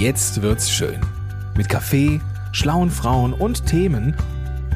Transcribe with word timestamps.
Jetzt 0.00 0.40
wird's 0.40 0.70
schön. 0.70 0.98
Mit 1.54 1.68
Kaffee, 1.68 2.22
schlauen 2.52 2.90
Frauen 2.90 3.34
und 3.34 3.66
Themen, 3.66 4.16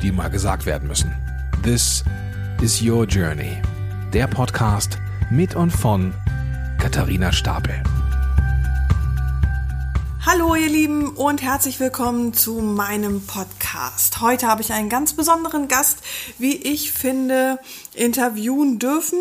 die 0.02 0.12
mal 0.12 0.28
gesagt 0.28 0.66
werden 0.66 0.86
müssen. 0.86 1.14
This 1.62 2.04
is 2.60 2.82
Your 2.82 3.06
Journey. 3.06 3.56
Der 4.12 4.26
Podcast 4.26 4.98
mit 5.30 5.56
und 5.56 5.70
von 5.70 6.12
Katharina 6.78 7.32
Stapel. 7.32 7.82
Hallo 10.26 10.56
ihr 10.56 10.68
Lieben 10.68 11.08
und 11.08 11.40
herzlich 11.40 11.80
willkommen 11.80 12.34
zu 12.34 12.60
meinem 12.60 13.22
Podcast. 13.22 13.63
Heute 14.20 14.46
habe 14.46 14.62
ich 14.62 14.72
einen 14.72 14.88
ganz 14.88 15.14
besonderen 15.14 15.66
Gast, 15.66 15.98
wie 16.38 16.54
ich 16.54 16.92
finde, 16.92 17.58
interviewen 17.92 18.78
dürfen 18.78 19.18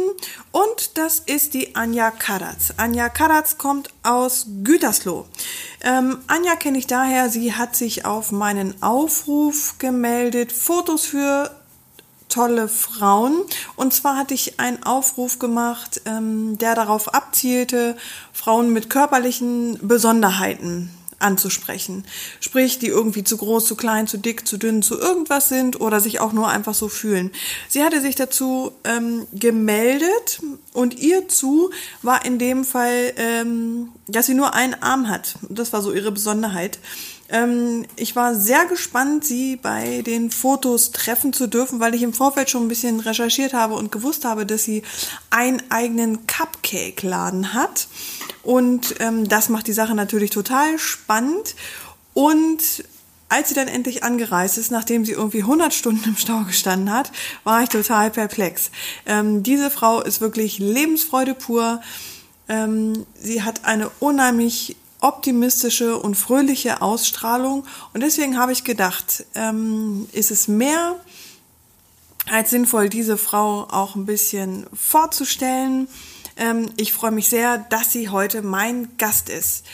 und 0.51 0.97
das 0.97 1.19
ist 1.19 1.55
die 1.55 1.75
Anja 1.75 2.11
Karatz. 2.11 2.73
Anja 2.77 3.09
Karatz 3.09 3.57
kommt 3.57 3.89
aus 4.03 4.45
Gütersloh. 4.63 5.25
Ähm, 5.81 6.19
Anja 6.27 6.55
kenne 6.55 6.77
ich 6.77 6.85
daher, 6.85 7.29
sie 7.29 7.53
hat 7.53 7.75
sich 7.75 8.05
auf 8.05 8.31
meinen 8.31 8.81
Aufruf 8.83 9.75
gemeldet, 9.79 10.51
Fotos 10.51 11.05
für 11.05 11.49
tolle 12.29 12.67
Frauen. 12.67 13.41
Und 13.75 13.93
zwar 13.93 14.17
hatte 14.17 14.33
ich 14.33 14.59
einen 14.59 14.83
Aufruf 14.83 15.39
gemacht, 15.39 16.01
ähm, 16.05 16.57
der 16.59 16.75
darauf 16.75 17.13
abzielte, 17.13 17.97
Frauen 18.31 18.71
mit 18.71 18.89
körperlichen 18.89 19.79
Besonderheiten 19.81 20.91
anzusprechen. 21.23 22.05
Sprich, 22.39 22.79
die 22.79 22.87
irgendwie 22.87 23.23
zu 23.23 23.37
groß, 23.37 23.65
zu 23.65 23.75
klein, 23.75 24.07
zu 24.07 24.17
dick, 24.17 24.47
zu 24.47 24.57
dünn, 24.57 24.81
zu 24.81 24.99
irgendwas 24.99 25.49
sind 25.49 25.79
oder 25.81 25.99
sich 25.99 26.19
auch 26.19 26.33
nur 26.33 26.49
einfach 26.49 26.73
so 26.73 26.89
fühlen. 26.89 27.31
Sie 27.67 27.83
hatte 27.83 28.01
sich 28.01 28.15
dazu 28.15 28.71
ähm, 28.83 29.25
gemeldet 29.33 30.41
und 30.73 30.99
ihr 30.99 31.27
zu 31.27 31.71
war 32.01 32.25
in 32.25 32.39
dem 32.39 32.65
Fall, 32.65 33.13
ähm, 33.17 33.89
dass 34.07 34.25
sie 34.25 34.33
nur 34.33 34.53
einen 34.53 34.75
Arm 34.75 35.09
hat. 35.09 35.35
Das 35.49 35.73
war 35.73 35.81
so 35.81 35.93
ihre 35.93 36.11
Besonderheit. 36.11 36.79
Ähm, 37.29 37.85
ich 37.95 38.15
war 38.15 38.35
sehr 38.35 38.65
gespannt, 38.65 39.25
sie 39.25 39.55
bei 39.55 40.01
den 40.01 40.29
Fotos 40.29 40.91
treffen 40.91 41.33
zu 41.33 41.47
dürfen, 41.47 41.79
weil 41.79 41.95
ich 41.95 42.03
im 42.03 42.13
Vorfeld 42.13 42.49
schon 42.49 42.65
ein 42.65 42.67
bisschen 42.67 42.99
recherchiert 42.99 43.53
habe 43.53 43.75
und 43.75 43.91
gewusst 43.91 44.25
habe, 44.25 44.45
dass 44.45 44.63
sie 44.63 44.83
einen 45.29 45.61
eigenen 45.69 46.27
Cupcake-Laden 46.27 47.53
hat. 47.53 47.87
Und 48.43 48.95
ähm, 48.99 49.27
das 49.27 49.49
macht 49.49 49.67
die 49.67 49.73
Sache 49.73 49.95
natürlich 49.95 50.31
total 50.31 50.77
spannend. 50.77 51.55
Und 52.13 52.83
als 53.29 53.49
sie 53.49 53.55
dann 53.55 53.67
endlich 53.67 54.03
angereist 54.03 54.59
ist, 54.59 54.69
nachdem 54.69 55.05
sie 55.05 55.13
irgendwie 55.13 55.41
100 55.41 55.73
Stunden 55.73 56.09
im 56.09 56.17
Stau 56.17 56.43
gestanden 56.43 56.93
hat, 56.93 57.11
war 57.43 57.63
ich 57.63 57.69
total 57.69 58.11
perplex. 58.11 58.69
Ähm, 59.07 59.41
diese 59.41 59.71
Frau 59.71 60.01
ist 60.01 60.21
wirklich 60.21 60.59
Lebensfreude 60.59 61.33
pur. 61.33 61.81
Ähm, 62.47 63.07
sie 63.15 63.41
hat 63.41 63.65
eine 63.65 63.89
unheimlich 63.99 64.75
optimistische 65.03 65.97
und 65.97 66.15
fröhliche 66.15 66.81
Ausstrahlung. 66.81 67.65
Und 67.93 68.01
deswegen 68.01 68.37
habe 68.37 68.53
ich 68.53 68.63
gedacht, 68.63 69.25
ähm, 69.35 70.07
ist 70.13 70.31
es 70.31 70.47
mehr 70.47 70.99
als 72.31 72.51
sinnvoll, 72.51 72.89
diese 72.89 73.17
Frau 73.17 73.67
auch 73.69 73.95
ein 73.95 74.05
bisschen 74.05 74.65
vorzustellen. 74.73 75.87
Ähm, 76.37 76.71
ich 76.77 76.93
freue 76.93 77.11
mich 77.11 77.27
sehr, 77.27 77.57
dass 77.57 77.91
sie 77.91 78.09
heute 78.09 78.41
mein 78.41 78.97
Gast 78.97 79.29
ist. 79.29 79.65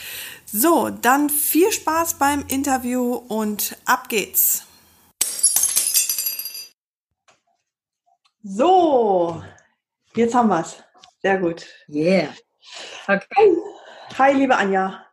So, 0.46 0.90
dann 0.90 1.30
viel 1.30 1.70
Spaß 1.70 2.14
beim 2.14 2.44
Interview 2.48 3.14
und 3.14 3.76
ab 3.84 4.08
geht's. 4.08 4.64
So, 8.42 9.42
jetzt 10.16 10.34
haben 10.34 10.48
wir's. 10.48 10.76
Sehr 11.22 11.38
gut. 11.38 11.66
Yeah. 11.88 12.34
Okay. 13.06 13.56
Hi, 14.18 14.32
liebe 14.32 14.56
Anja. 14.56 15.06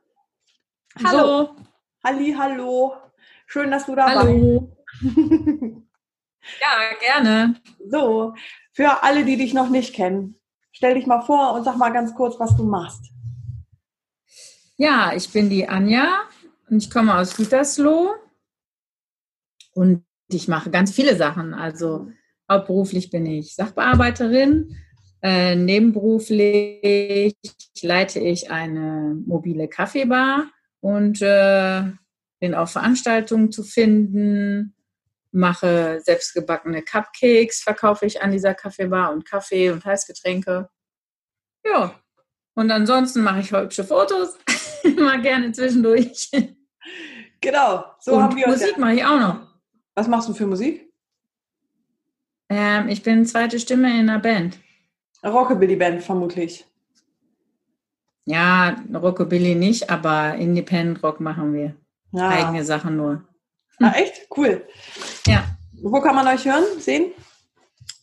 Hallo. 1.04 1.46
So, 1.46 1.56
Halli, 2.04 2.34
hallo. 2.38 2.94
Schön, 3.46 3.70
dass 3.72 3.86
du 3.86 3.96
dabei 3.96 4.16
Hallo. 4.16 4.78
ja, 5.02 6.94
gerne. 7.00 7.56
So, 7.90 8.34
für 8.72 9.04
alle, 9.04 9.24
die 9.24 9.38
dich 9.38 9.54
noch 9.54 9.70
nicht 9.70 9.94
kennen, 9.94 10.40
stell 10.72 10.96
dich 10.96 11.06
mal 11.06 11.22
vor 11.22 11.54
und 11.54 11.64
sag 11.64 11.78
mal 11.78 11.92
ganz 11.92 12.16
kurz, 12.16 12.40
was 12.40 12.56
du 12.56 12.64
machst. 12.64 13.12
Ja, 14.78 15.14
ich 15.14 15.32
bin 15.32 15.50
die 15.50 15.68
Anja 15.68 16.22
und 16.70 16.84
ich 16.84 16.90
komme 16.90 17.16
aus 17.16 17.36
Gütersloh 17.36 18.16
und 19.74 20.04
ich 20.30 20.48
mache 20.48 20.72
ganz 20.72 20.92
viele 20.92 21.16
Sachen. 21.16 21.54
Also 21.54 22.12
hauptberuflich 22.50 23.10
bin 23.10 23.26
ich 23.26 23.56
Sachbearbeiterin, 23.56 24.76
äh, 25.22 25.56
nebenberuflich 25.56 27.36
leite 27.82 28.20
ich 28.20 28.52
eine 28.52 29.16
mobile 29.26 29.68
Kaffeebar 29.68 30.50
und 30.82 31.22
äh, 31.22 31.84
bin 32.40 32.54
auf 32.54 32.72
Veranstaltungen 32.72 33.52
zu 33.52 33.64
finden, 33.64 34.76
mache 35.32 36.00
selbstgebackene 36.04 36.84
Cupcakes, 36.84 37.62
verkaufe 37.62 38.06
ich 38.06 38.22
an 38.22 38.32
dieser 38.32 38.54
Kaffeebar 38.54 39.12
und 39.12 39.26
Kaffee 39.26 39.72
und 39.72 39.84
Heißgetränke. 39.86 40.70
Ja, 41.66 42.00
und 42.56 42.72
ansonsten 42.72 43.22
mache 43.24 43.40
ich 43.42 43.52
hübsche 43.52 43.84
Fotos, 43.84 44.38
mal 44.98 45.22
gerne 45.22 45.52
zwischendurch. 45.52 46.30
Genau, 47.42 47.86
so 48.00 48.14
und 48.14 48.24
haben 48.24 48.36
wir. 48.36 48.48
Musik 48.48 48.72
Ja. 48.72 48.78
mache 48.80 48.94
ich 48.96 49.06
auch 49.06 49.20
noch. 49.20 49.48
Was 49.96 50.08
machst 50.08 50.30
du 50.30 50.34
für 50.34 50.48
Musik? 50.48 50.92
Ähm, 52.50 52.88
ich 52.88 53.04
bin 53.04 53.26
zweite 53.26 53.60
Stimme 53.60 53.90
in 53.90 54.10
einer 54.10 54.20
Band. 54.20 54.60
Rockabilly-Band 55.26 56.04
vermutlich. 56.04 56.66
Ja, 58.30 58.76
Rockabilly 58.94 59.56
nicht, 59.56 59.90
aber 59.90 60.36
Independent 60.36 61.02
Rock 61.02 61.22
machen 61.22 61.54
wir. 61.54 61.76
Ja. 62.12 62.28
Eigene 62.28 62.66
Sachen 62.66 62.98
nur. 62.98 63.24
Ah, 63.80 63.94
echt? 63.96 64.28
Cool. 64.36 64.66
Ja. 65.28 65.46
Wo 65.82 66.02
kann 66.02 66.14
man 66.14 66.28
euch 66.28 66.44
hören, 66.46 66.66
sehen? 66.80 67.12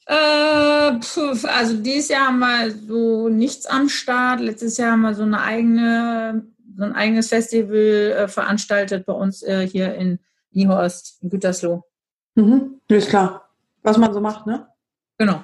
Äh, 0.06 0.98
pf, 0.98 1.44
also 1.44 1.76
dieses 1.76 2.08
Jahr 2.08 2.28
haben 2.28 2.38
wir 2.38 2.70
so 2.70 3.28
nichts 3.28 3.66
am 3.66 3.90
Start. 3.90 4.40
Letztes 4.40 4.78
Jahr 4.78 4.92
haben 4.92 5.02
wir 5.02 5.14
so 5.14 5.24
eine 5.24 5.42
eigene, 5.42 6.46
so 6.76 6.84
ein 6.84 6.94
eigenes 6.94 7.28
Festival 7.28 7.76
äh, 8.16 8.28
veranstaltet 8.28 9.04
bei 9.04 9.12
uns 9.12 9.42
äh, 9.42 9.66
hier 9.66 9.94
in 9.94 10.20
Niehorst, 10.52 11.22
in 11.22 11.28
Gütersloh. 11.28 11.84
Mhm. 12.34 12.80
Ist 12.88 13.10
klar. 13.10 13.50
Was 13.82 13.98
man 13.98 14.14
so 14.14 14.20
macht, 14.22 14.46
ne? 14.46 14.68
Genau. 15.18 15.42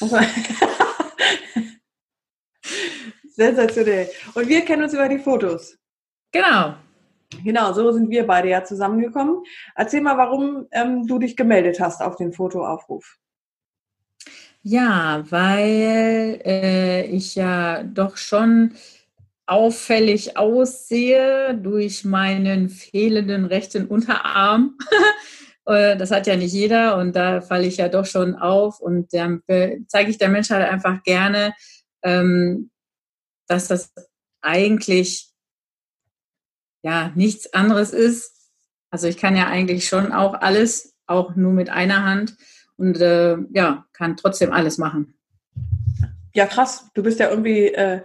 Also- 0.00 0.16
Sensationell. 3.34 4.08
Und 4.34 4.48
wir 4.48 4.64
kennen 4.64 4.84
uns 4.84 4.94
über 4.94 5.08
die 5.08 5.18
Fotos. 5.18 5.76
Genau. 6.32 6.74
Genau, 7.42 7.72
so 7.72 7.90
sind 7.90 8.10
wir 8.10 8.26
beide 8.26 8.48
ja 8.48 8.64
zusammengekommen. 8.64 9.42
Erzähl 9.74 10.00
mal, 10.00 10.16
warum 10.16 10.66
ähm, 10.70 11.06
du 11.06 11.18
dich 11.18 11.36
gemeldet 11.36 11.80
hast 11.80 12.00
auf 12.00 12.16
den 12.16 12.32
Fotoaufruf. 12.32 13.16
Ja, 14.62 15.24
weil 15.30 16.40
äh, 16.44 17.06
ich 17.06 17.34
ja 17.34 17.82
doch 17.82 18.16
schon 18.16 18.74
auffällig 19.46 20.38
aussehe 20.38 21.54
durch 21.54 22.04
meinen 22.04 22.68
fehlenden 22.68 23.44
rechten 23.44 23.86
Unterarm. 23.86 24.78
Äh, 25.66 25.96
das 25.96 26.10
hat 26.10 26.26
ja 26.26 26.36
nicht 26.36 26.52
jeder 26.52 26.98
und 26.98 27.16
da 27.16 27.40
falle 27.40 27.66
ich 27.66 27.78
ja 27.78 27.88
doch 27.88 28.04
schon 28.04 28.34
auf 28.34 28.80
und 28.80 29.14
dann 29.14 29.40
äh, 29.46 29.78
zeige 29.88 30.10
ich 30.10 30.18
der 30.18 30.28
Menschheit 30.28 30.68
einfach 30.68 31.02
gerne, 31.04 31.54
ähm, 32.02 32.70
dass 33.54 33.68
das 33.68 33.92
eigentlich 34.40 35.30
ja 36.82 37.12
nichts 37.14 37.52
anderes 37.54 37.92
ist. 37.92 38.50
Also 38.90 39.06
ich 39.06 39.16
kann 39.16 39.36
ja 39.36 39.46
eigentlich 39.46 39.88
schon 39.88 40.12
auch 40.12 40.34
alles, 40.34 40.94
auch 41.06 41.34
nur 41.36 41.52
mit 41.52 41.70
einer 41.70 42.04
Hand 42.04 42.36
und 42.76 43.00
äh, 43.00 43.36
ja, 43.52 43.86
kann 43.92 44.16
trotzdem 44.16 44.52
alles 44.52 44.76
machen. 44.78 45.14
Ja, 46.34 46.46
krass. 46.46 46.90
Du 46.94 47.02
bist 47.02 47.20
ja 47.20 47.30
irgendwie, 47.30 47.68
äh, 47.68 48.02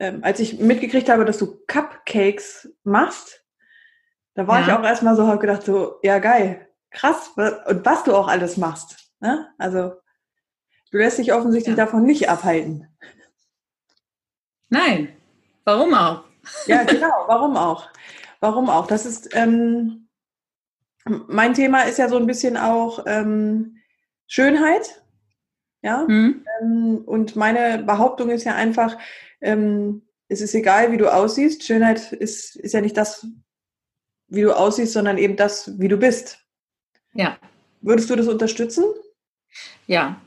ähm, 0.00 0.24
als 0.24 0.40
ich 0.40 0.58
mitgekriegt 0.58 1.08
habe, 1.08 1.24
dass 1.24 1.38
du 1.38 1.60
Cupcakes 1.68 2.68
machst, 2.82 3.44
da 4.34 4.48
war 4.48 4.60
Ja. 4.60 4.66
ich 4.66 4.72
auch 4.72 4.82
erstmal 4.82 5.14
so, 5.14 5.28
habe 5.28 5.38
gedacht, 5.38 5.62
so, 5.62 6.00
ja, 6.02 6.18
geil, 6.18 6.68
krass. 6.90 7.30
Und 7.36 7.86
was 7.86 8.02
du 8.02 8.14
auch 8.16 8.26
alles 8.26 8.56
machst. 8.56 9.12
Ne? 9.20 9.48
Also, 9.58 9.92
du 10.90 10.98
lässt 10.98 11.18
dich 11.18 11.32
offensichtlich 11.32 11.76
Ja. 11.76 11.84
davon 11.84 12.02
nicht 12.02 12.28
abhalten. 12.28 12.88
Nein, 14.74 15.16
warum 15.64 15.94
auch? 15.94 16.24
Ja, 16.66 16.82
genau. 16.82 17.12
Warum 17.28 17.56
auch? 17.56 17.88
Warum 18.40 18.68
auch? 18.68 18.88
Das 18.88 19.06
ist, 19.06 19.28
ähm, 19.36 20.08
mein 21.04 21.54
Thema 21.54 21.82
ist 21.82 21.98
ja 21.98 22.08
so 22.08 22.16
ein 22.16 22.26
bisschen 22.26 22.56
auch 22.56 23.04
ähm, 23.06 23.78
Schönheit. 24.26 25.00
Ja. 25.82 26.04
Hm? 26.08 26.44
Ähm, 26.60 27.02
und 27.06 27.36
meine 27.36 27.84
Behauptung 27.84 28.30
ist 28.30 28.42
ja 28.42 28.56
einfach, 28.56 28.98
ähm, 29.40 30.02
es 30.26 30.40
ist 30.40 30.54
egal, 30.56 30.90
wie 30.90 30.96
du 30.96 31.08
aussiehst. 31.08 31.62
Schönheit 31.62 32.12
ist, 32.12 32.56
ist 32.56 32.72
ja 32.72 32.80
nicht 32.80 32.96
das, 32.96 33.24
wie 34.26 34.42
du 34.42 34.56
aussiehst, 34.56 34.92
sondern 34.92 35.18
eben 35.18 35.36
das, 35.36 35.78
wie 35.78 35.88
du 35.88 35.98
bist. 35.98 36.40
Ja, 37.12 37.38
Würdest 37.80 38.10
du 38.10 38.16
das 38.16 38.26
unterstützen? 38.26 38.84
ja. 39.86 40.20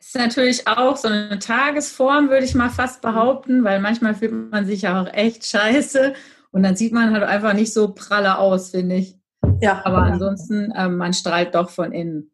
Ist 0.00 0.16
natürlich 0.16 0.66
auch 0.68 0.96
so 0.96 1.08
eine 1.08 1.38
Tagesform, 1.38 2.28
würde 2.30 2.44
ich 2.44 2.54
mal 2.54 2.70
fast 2.70 3.02
behaupten, 3.02 3.64
weil 3.64 3.80
manchmal 3.80 4.14
fühlt 4.14 4.50
man 4.50 4.64
sich 4.64 4.82
ja 4.82 5.02
auch 5.02 5.12
echt 5.12 5.44
scheiße 5.46 6.14
Und 6.50 6.62
dann 6.62 6.76
sieht 6.76 6.92
man 6.92 7.12
halt 7.12 7.24
einfach 7.24 7.52
nicht 7.52 7.72
so 7.72 7.92
pralle 7.94 8.38
aus, 8.38 8.70
finde 8.70 8.96
ich. 8.96 9.16
Ja. 9.60 9.82
Aber 9.84 9.98
ansonsten, 9.98 10.72
ähm, 10.76 10.96
man 10.96 11.12
strahlt 11.12 11.54
doch 11.54 11.70
von 11.70 11.92
innen. 11.92 12.32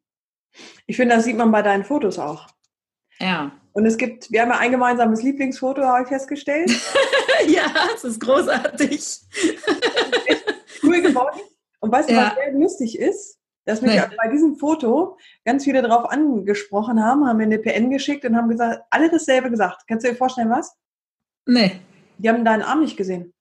Ich 0.87 0.97
finde, 0.97 1.17
das 1.17 1.25
sieht 1.25 1.37
man 1.37 1.51
bei 1.51 1.63
deinen 1.63 1.85
Fotos 1.85 2.19
auch. 2.19 2.47
Ja. 3.19 3.53
Und 3.73 3.87
es 3.87 3.97
gibt, 3.97 4.31
wir 4.31 4.43
haben 4.43 4.51
ja 4.51 4.59
ein 4.59 4.71
gemeinsames 4.71 5.23
Lieblingsfoto, 5.23 5.83
habe 5.83 6.03
ich 6.03 6.09
festgestellt. 6.09 6.71
ja, 7.49 7.67
es 7.95 8.05
ist 8.05 8.21
großartig. 8.21 9.03
cool 10.83 11.03
geworden. 11.03 11.41
Und 11.81 11.91
weißt 11.91 12.09
du, 12.09 12.15
Ja. 12.15 12.29
was 12.29 12.35
sehr 12.37 12.53
lustig 12.53 12.99
ist? 12.99 13.39
Dass 13.67 13.81
mich 13.81 13.93
Nee. 13.93 14.03
bei 14.23 14.29
diesem 14.31 14.57
Foto 14.57 15.17
ganz 15.45 15.65
viele 15.65 15.81
darauf 15.81 16.11
angesprochen 16.11 17.03
haben, 17.03 17.27
haben 17.27 17.39
mir 17.39 17.45
eine 17.45 17.59
PN 17.59 17.91
geschickt 17.91 18.25
und 18.25 18.37
haben 18.37 18.49
gesagt, 18.49 18.83
alle 18.91 19.11
dasselbe 19.11 19.51
gesagt. 19.51 19.85
Kannst 19.89 20.05
du 20.07 20.11
dir 20.11 20.17
vorstellen, 20.17 20.51
was? 20.51 20.77
Nee. 21.47 21.81
Die 22.19 22.29
haben 22.29 22.45
deinen 22.45 22.63
Arm 22.63 22.81
nicht 22.81 22.97
gesehen. 22.97 23.33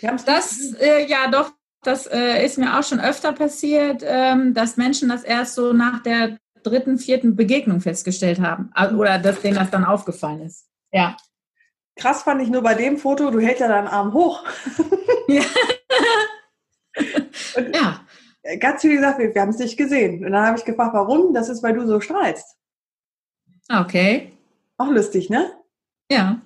Die 0.00 0.08
haben's 0.08 0.26
nicht 0.26 0.36
Das, 0.36 0.48
gesehen. 0.50 0.76
äh, 0.80 1.06
ja 1.06 1.28
doch, 1.30 1.52
das 1.82 2.06
äh, 2.06 2.44
ist 2.44 2.56
mir 2.58 2.78
auch 2.78 2.82
schon 2.82 2.98
öfter 3.00 3.32
passiert, 3.32 4.02
ähm, 4.04 4.54
dass 4.54 4.76
Menschen 4.78 5.08
das 5.10 5.22
erst 5.22 5.54
so 5.54 5.72
nach 5.74 6.02
der 6.02 6.38
dritten, 6.62 6.96
vierten 6.98 7.36
Begegnung 7.36 7.80
festgestellt 7.82 8.40
haben. 8.40 8.72
Oder 8.96 9.18
dass 9.18 9.42
denen 9.42 9.56
das 9.56 9.70
dann 9.70 9.84
aufgefallen 9.84 10.40
ist. 10.40 10.66
Ja. 10.92 11.14
Krass 11.96 12.22
fand 12.22 12.40
ich 12.42 12.48
nur 12.48 12.62
bei 12.62 12.74
dem 12.74 12.96
Foto, 12.96 13.30
du 13.30 13.38
hältst 13.38 13.60
ja 13.60 13.68
deinen 13.68 13.86
Arm 13.86 14.14
hoch. 14.14 14.42
Ja. 15.28 15.42
Und 17.56 17.74
Ja. 17.76 18.03
Ganz 18.58 18.82
viele 18.82 18.96
gesagt, 18.96 19.18
wir, 19.18 19.34
wir 19.34 19.42
haben 19.42 19.50
es 19.50 19.58
nicht 19.58 19.76
gesehen. 19.76 20.24
Und 20.24 20.32
dann 20.32 20.46
habe 20.46 20.58
ich 20.58 20.64
gefragt, 20.64 20.94
warum? 20.94 21.32
Das 21.34 21.48
ist, 21.48 21.62
weil 21.62 21.74
du 21.74 21.86
so 21.86 22.00
strahlst. 22.00 22.56
Okay. 23.70 24.32
Auch 24.76 24.90
lustig, 24.90 25.30
ne? 25.30 25.52
Ja. 26.10 26.40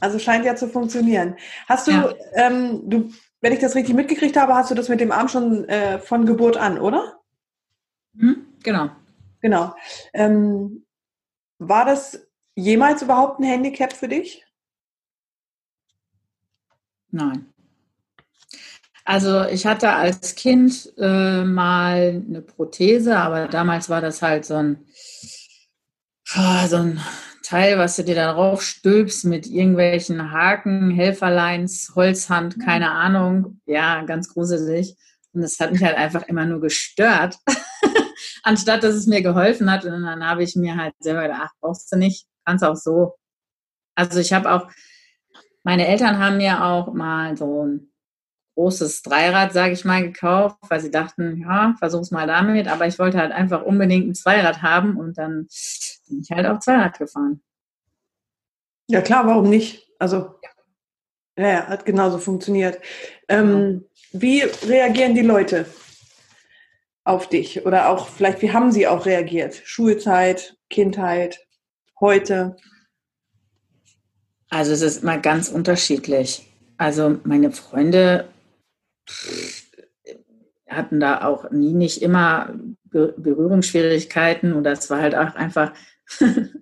Also 0.00 0.18
scheint 0.18 0.44
ja 0.44 0.56
zu 0.56 0.68
funktionieren. 0.68 1.36
Hast 1.68 1.86
du, 1.86 1.92
Ja. 1.92 2.14
ähm, 2.34 2.88
du, 2.88 3.10
wenn 3.40 3.52
ich 3.52 3.58
das 3.60 3.74
richtig 3.74 3.94
mitgekriegt 3.94 4.36
habe, 4.36 4.54
hast 4.54 4.70
du 4.70 4.74
das 4.74 4.88
mit 4.88 5.00
dem 5.00 5.12
Arm 5.12 5.28
schon 5.28 5.68
äh, 5.68 5.98
von 5.98 6.26
Geburt 6.26 6.56
an, 6.56 6.78
oder? 6.78 7.20
Hm? 8.18 8.46
Genau. 8.62 8.90
Genau. 9.40 9.74
Ähm, 10.12 10.84
war 11.58 11.84
das 11.84 12.26
jemals 12.54 13.02
überhaupt 13.02 13.40
ein 13.40 13.44
Handicap 13.44 13.92
für 13.92 14.08
dich? 14.08 14.44
Nein. 17.10 17.52
Also 19.06 19.44
ich 19.44 19.66
hatte 19.66 19.92
als 19.92 20.34
Kind 20.34 20.92
äh, 20.98 21.44
mal 21.44 22.24
eine 22.28 22.42
Prothese, 22.42 23.16
aber 23.16 23.46
damals 23.46 23.88
war 23.88 24.00
das 24.00 24.20
halt 24.20 24.44
so 24.44 24.56
ein, 24.56 24.84
ah, 26.34 26.66
so 26.66 26.78
ein 26.78 27.00
Teil, 27.44 27.78
was 27.78 27.94
du 27.94 28.02
dir 28.02 28.16
da 28.16 28.32
drauf 28.32 28.62
stülpst 28.62 29.24
mit 29.24 29.46
irgendwelchen 29.46 30.32
Haken, 30.32 30.90
Helferleins, 30.90 31.92
Holzhand, 31.94 32.58
keine 32.58 32.90
Ahnung. 32.90 33.60
Ja, 33.64 34.02
ganz 34.02 34.34
gruselig. 34.34 34.96
Und 35.32 35.42
das 35.42 35.60
hat 35.60 35.70
mich 35.70 35.84
halt 35.84 35.96
einfach 35.96 36.24
immer 36.24 36.44
nur 36.44 36.60
gestört, 36.60 37.36
anstatt 38.42 38.82
dass 38.82 38.96
es 38.96 39.06
mir 39.06 39.22
geholfen 39.22 39.70
hat. 39.70 39.84
Und 39.84 40.02
dann 40.02 40.26
habe 40.26 40.42
ich 40.42 40.56
mir 40.56 40.76
halt 40.76 40.94
selber 40.98 41.22
gedacht, 41.22 41.42
ach, 41.44 41.52
brauchst 41.60 41.92
du 41.92 41.96
nicht, 41.96 42.26
kannst 42.44 42.64
auch 42.64 42.74
so. 42.74 43.14
Also 43.94 44.18
ich 44.18 44.32
habe 44.32 44.50
auch, 44.50 44.68
meine 45.62 45.86
Eltern 45.86 46.18
haben 46.18 46.38
mir 46.38 46.64
auch 46.64 46.92
mal 46.92 47.36
so 47.36 47.64
ein 47.64 47.92
großes 48.56 49.02
Dreirad, 49.02 49.52
sage 49.52 49.74
ich 49.74 49.84
mal, 49.84 50.02
gekauft, 50.02 50.56
weil 50.68 50.80
sie 50.80 50.90
dachten, 50.90 51.36
ja, 51.36 51.74
versuch's 51.78 52.10
mal 52.10 52.26
damit. 52.26 52.68
Aber 52.68 52.86
ich 52.86 52.98
wollte 52.98 53.18
halt 53.18 53.30
einfach 53.30 53.62
unbedingt 53.62 54.08
ein 54.08 54.14
Zweirad 54.14 54.62
haben 54.62 54.96
und 54.96 55.18
dann 55.18 55.46
bin 56.08 56.20
ich 56.22 56.30
halt 56.30 56.46
auch 56.46 56.58
Zweirad 56.58 56.98
gefahren. 56.98 57.42
Ja 58.88 59.02
klar, 59.02 59.26
warum 59.26 59.50
nicht? 59.50 59.90
Also 59.98 60.34
ja, 61.36 61.48
ja 61.48 61.66
hat 61.66 61.84
genauso 61.84 62.18
funktioniert. 62.18 62.80
Ähm, 63.28 63.84
wie 64.12 64.40
reagieren 64.40 65.14
die 65.14 65.22
Leute 65.22 65.66
auf 67.04 67.28
dich? 67.28 67.66
Oder 67.66 67.90
auch 67.90 68.08
vielleicht, 68.08 68.40
wie 68.40 68.52
haben 68.52 68.72
sie 68.72 68.86
auch 68.86 69.04
reagiert? 69.04 69.60
Schulzeit, 69.64 70.56
Kindheit, 70.70 71.46
heute? 72.00 72.56
Also 74.48 74.72
es 74.72 74.80
ist 74.80 75.02
immer 75.02 75.18
ganz 75.18 75.50
unterschiedlich. 75.50 76.50
Also 76.78 77.18
meine 77.24 77.52
Freunde 77.52 78.28
hatten 80.68 81.00
da 81.00 81.24
auch 81.24 81.50
nie 81.50 81.72
nicht 81.72 82.02
immer 82.02 82.54
Be 82.84 83.14
Berührungsschwierigkeiten 83.16 84.52
oder 84.52 84.72
es 84.72 84.90
war 84.90 85.00
halt 85.00 85.14
auch 85.14 85.34
einfach 85.34 85.72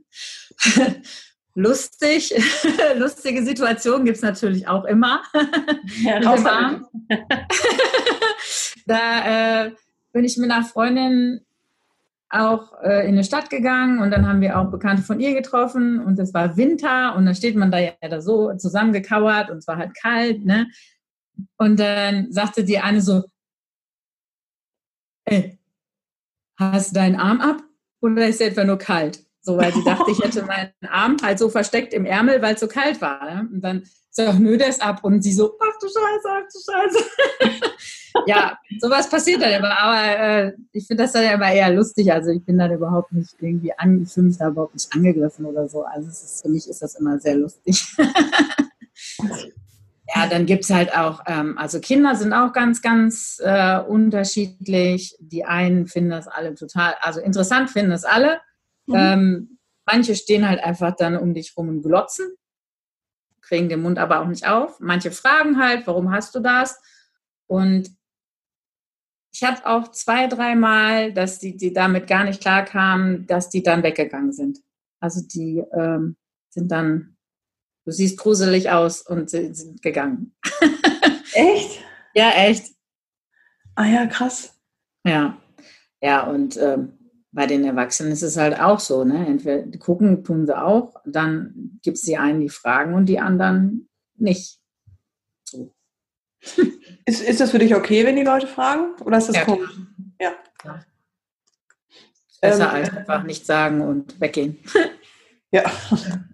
lustig. 1.55 2.35
Lustige 2.97 3.45
Situationen 3.45 4.05
gibt 4.05 4.17
es 4.17 4.23
natürlich 4.23 4.69
auch 4.69 4.85
immer. 4.85 5.23
Ja, 6.03 6.21
da 8.87 9.65
äh, 9.67 9.73
bin 10.13 10.25
ich 10.25 10.37
mit 10.37 10.51
einer 10.51 10.65
Freundin 10.65 11.41
auch 12.31 12.73
äh, 12.83 13.03
in 13.03 13.15
eine 13.15 13.25
Stadt 13.25 13.49
gegangen 13.49 14.01
und 14.01 14.11
dann 14.11 14.27
haben 14.27 14.41
wir 14.41 14.59
auch 14.59 14.71
Bekannte 14.71 15.03
von 15.03 15.21
ihr 15.21 15.35
getroffen 15.35 16.01
und 16.01 16.19
es 16.19 16.35
war 16.35 16.57
Winter 16.57 17.15
und 17.17 17.27
dann 17.27 17.35
steht 17.35 17.55
man 17.55 17.71
da 17.71 17.79
ja 17.79 17.93
da 18.01 18.21
so 18.21 18.55
zusammengekauert 18.55 19.51
und 19.51 19.59
es 19.59 19.69
war 19.69 19.77
halt 19.77 19.95
kalt, 19.95 20.45
ne? 20.45 20.67
Und 21.57 21.79
dann 21.79 22.33
sagte 22.33 22.65
die 22.65 22.79
eine 22.79 23.01
so, 23.01 23.25
ey, 25.25 25.59
hast 26.57 26.91
du 26.91 26.95
deinen 26.95 27.17
Arm 27.17 27.41
ab 27.41 27.63
oder 28.01 28.29
ist 28.29 28.41
etwa 28.41 28.65
nur 28.65 28.79
kalt? 28.79 29.25
So, 29.41 29.59
weil 29.59 29.75
sie 29.75 29.85
dachte, 29.85 30.11
ich 30.11 30.19
hätte 30.21 30.45
meinen 30.45 30.73
Arm 30.89 31.19
halt 31.23 31.39
so 31.39 31.51
versteckt 31.51 31.93
im 31.93 32.07
Ärmel, 32.07 32.41
weil 32.41 32.55
es 32.55 32.61
so 32.61 32.67
kalt 32.67 33.01
war. 33.03 33.25
Ne? 33.25 33.49
Und 33.53 33.61
dann 33.61 33.83
sag 34.11 34.39
nö, 34.39 34.57
der 34.57 34.69
ist 34.69 34.83
ab. 34.83 35.05
Und 35.05 35.23
sie 35.23 35.33
so, 35.33 35.59
ach 35.61 35.79
du 35.81 35.87
Scheiße, 35.87 36.29
ach 36.29 36.43
du 36.51 36.59
Scheiße. 36.73 37.73
ja, 38.27 38.59
sowas 38.79 39.09
passiert 39.11 39.43
dann 39.43 39.53
immer. 39.53 39.79
Aber 39.79 40.19
äh, 40.19 40.53
ich 40.73 40.87
finde 40.87 41.03
das 41.03 41.13
dann 41.13 41.25
immer 41.25 41.53
eher 41.53 41.71
lustig. 41.71 42.11
Also 42.11 42.31
ich 42.31 42.43
bin 42.43 42.57
dann 42.57 42.73
überhaupt 42.73 43.13
nicht 43.13 43.35
irgendwie 43.39 43.73
an, 43.77 44.03
ich 44.03 44.17
mich 44.17 44.39
da 44.39 44.49
überhaupt 44.49 44.75
nicht 44.75 44.91
angegriffen 44.95 45.45
oder 45.45 45.69
so. 45.69 45.83
Also 45.85 46.09
ist, 46.09 46.41
für 46.43 46.49
mich 46.49 46.67
ist 46.67 46.81
das 46.81 46.95
immer 46.95 47.19
sehr 47.19 47.37
lustig. 47.37 47.85
ja, 50.15 50.27
dann 50.27 50.47
gibt 50.47 50.65
es 50.65 50.71
halt 50.71 50.97
auch, 50.97 51.23
ähm, 51.27 51.57
also 51.57 51.81
Kinder 51.81 52.15
sind 52.15 52.33
auch 52.33 52.53
ganz, 52.53 52.83
ganz 52.83 53.41
äh, 53.43 53.79
unterschiedlich. 53.79 55.17
Die 55.19 55.45
einen 55.45 55.87
finden 55.87 56.11
das 56.11 56.29
alle 56.29 56.55
total, 56.55 56.95
also 57.01 57.21
interessant 57.21 57.71
finden 57.71 57.91
das 57.91 58.05
alle. 58.05 58.41
Mhm. 58.87 58.95
Ähm, 58.95 59.59
manche 59.87 60.15
stehen 60.15 60.47
halt 60.47 60.63
einfach 60.63 60.95
dann 60.97 61.17
um 61.17 61.33
dich 61.33 61.57
rum 61.57 61.69
und 61.69 61.83
glotzen, 61.83 62.35
kriegen 63.41 63.69
den 63.69 63.83
Mund 63.83 63.99
aber 63.99 64.21
auch 64.21 64.27
nicht 64.29 64.47
auf. 64.47 64.79
Manche 64.79 65.11
fragen 65.11 65.59
halt, 65.59 65.87
warum 65.87 66.11
hast 66.11 66.35
du 66.35 66.41
das? 66.41 66.81
Und 67.47 67.91
ich 69.33 69.43
hatte 69.43 69.67
auch 69.67 69.91
zwei, 69.91 70.29
dreimal, 70.29 71.13
dass 71.13 71.41
die, 71.41 71.57
die 71.57 71.73
damit 71.73 72.07
gar 72.07 72.25
nicht 72.25 72.41
klar 72.41 72.65
kamen, 72.65 73.27
dass 73.27 73.51
die 73.51 73.63
dann 73.63 73.83
weggegangen 73.83 74.33
sind. 74.33 74.61
Also 75.01 75.27
die 75.27 75.63
ähm, 75.77 76.17
sind 76.51 76.71
dann, 76.71 77.17
du 77.85 77.91
siehst 77.93 78.19
gruselig 78.19 78.71
aus 78.71 79.03
und 79.03 79.31
sie 79.31 79.55
sind 79.55 79.83
gegangen. 79.83 80.35
Echt? 81.35 81.81
Ja, 82.15 82.31
echt. 82.31 82.73
Ah 83.75 83.87
ja, 83.87 84.07
krass. 84.07 84.57
Ja. 85.05 85.37
Ja, 86.01 86.23
und 86.29 86.57
ähm, 86.59 86.99
bei 87.33 87.47
den 87.47 87.65
Erwachsenen 87.65 88.13
ist 88.13 88.23
es 88.23 88.37
halt 88.37 88.61
auch 88.61 88.79
so, 88.79 89.03
ne? 89.03 89.27
Entweder 89.27 89.67
gucken, 89.79 90.23
tun 90.23 90.47
sie 90.47 90.57
auch, 90.57 90.95
dann 91.05 91.81
gibt 91.83 91.97
es 91.97 92.05
die 92.05 92.17
einen, 92.17 92.41
die 92.41 92.49
fragen 92.49 92.95
und 92.95 93.07
die 93.07 93.19
anderen 93.19 93.89
nicht. 94.17 94.61
So. 95.45 95.75
Ist, 97.07 97.21
ist 97.21 97.41
das 97.41 97.51
für 97.51 97.59
dich 97.59 97.75
okay, 97.75 98.07
wenn 98.07 98.17
die 98.17 98.23
Leute 98.23 98.47
fragen? 98.47 98.95
Oder 99.03 99.19
ist 99.19 99.29
das 99.29 99.37
Ja, 99.37 99.45
komisch? 99.45 99.77
Ja. 100.19 100.33
Klar. 100.57 100.87
Besser 102.41 102.65
Ähm, 102.65 102.75
als 102.75 102.97
einfach 102.97 103.23
nicht 103.25 103.45
sagen 103.45 103.83
und 103.83 104.19
weggehen. 104.21 104.59
Ja. 105.51 105.65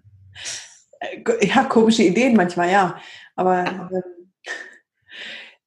Äh, 1.01 1.45
Ja, 1.47 1.63
komische 1.65 2.03
Ideen 2.03 2.35
manchmal, 2.35 2.71
ja. 2.71 2.97
Aber 3.35 3.65
ähm, 3.65 4.03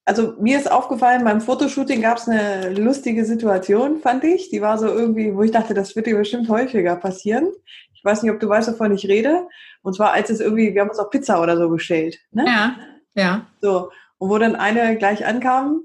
also 0.06 0.34
mir 0.38 0.58
ist 0.58 0.70
aufgefallen, 0.70 1.24
beim 1.24 1.40
Fotoshooting 1.40 2.02
gab 2.02 2.18
es 2.18 2.28
eine 2.28 2.70
lustige 2.70 3.24
Situation, 3.24 4.00
fand 4.00 4.22
ich. 4.24 4.50
Die 4.50 4.60
war 4.60 4.78
so 4.78 4.86
irgendwie, 4.86 5.34
wo 5.34 5.42
ich 5.42 5.50
dachte, 5.50 5.72
das 5.74 5.96
wird 5.96 6.06
dir 6.06 6.16
bestimmt 6.16 6.48
häufiger 6.48 6.96
passieren. 6.96 7.48
Ich 7.94 8.04
weiß 8.04 8.22
nicht, 8.22 8.30
ob 8.32 8.38
du 8.38 8.48
weißt, 8.48 8.70
wovon 8.70 8.94
ich 8.94 9.06
rede. 9.08 9.48
Und 9.82 9.94
zwar, 9.94 10.12
als 10.12 10.28
es 10.30 10.40
irgendwie, 10.40 10.74
wir 10.74 10.82
haben 10.82 10.90
uns 10.90 10.98
auch 10.98 11.10
Pizza 11.10 11.40
oder 11.42 11.56
so 11.56 11.68
bestellt. 11.70 12.18
Ne? 12.32 12.44
Ja, 12.46 12.76
ja. 13.14 13.46
So. 13.62 13.90
Und 14.18 14.28
wo 14.30 14.38
dann 14.38 14.56
eine 14.56 14.96
gleich 14.98 15.24
ankam. 15.24 15.82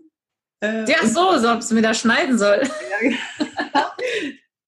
Äh, 0.62 0.84
Ja, 0.90 1.06
so, 1.06 1.38
so 1.40 1.52
ob 1.52 1.60
es 1.60 1.72
mir 1.72 1.82
da 1.82 1.94
schneiden 1.94 2.38
soll. 2.38 2.62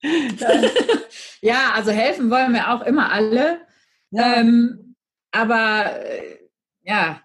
Ja, 1.42 1.72
also 1.76 1.92
helfen 1.92 2.30
wollen 2.30 2.54
wir 2.54 2.72
auch 2.72 2.82
immer 2.86 3.12
alle. 3.12 3.60
Ja, 4.12 4.36
Ähm, 4.36 4.96
aber 5.32 6.00
äh, 6.06 6.38
ja, 6.84 7.22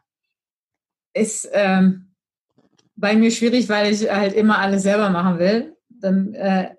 ist 1.12 1.48
ähm, 1.52 2.14
bei 2.94 3.14
mir 3.14 3.30
schwierig, 3.30 3.68
weil 3.68 3.92
ich 3.92 4.10
halt 4.10 4.34
immer 4.34 4.58
alles 4.58 4.82
selber 4.82 5.10
machen 5.10 5.38
will. 5.38 5.76
Dann, 5.88 6.34
äh, 6.34 6.74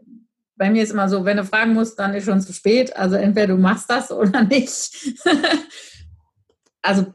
bei 0.55 0.69
mir 0.71 0.83
ist 0.83 0.91
immer 0.91 1.09
so, 1.09 1.25
wenn 1.25 1.37
du 1.37 1.45
fragen 1.45 1.73
musst, 1.73 1.99
dann 1.99 2.13
ist 2.13 2.25
schon 2.25 2.41
zu 2.41 2.53
spät. 2.53 2.95
Also 2.95 3.15
entweder 3.15 3.47
du 3.47 3.57
machst 3.57 3.89
das 3.89 4.11
oder 4.11 4.43
nicht. 4.43 5.15
also 6.81 7.13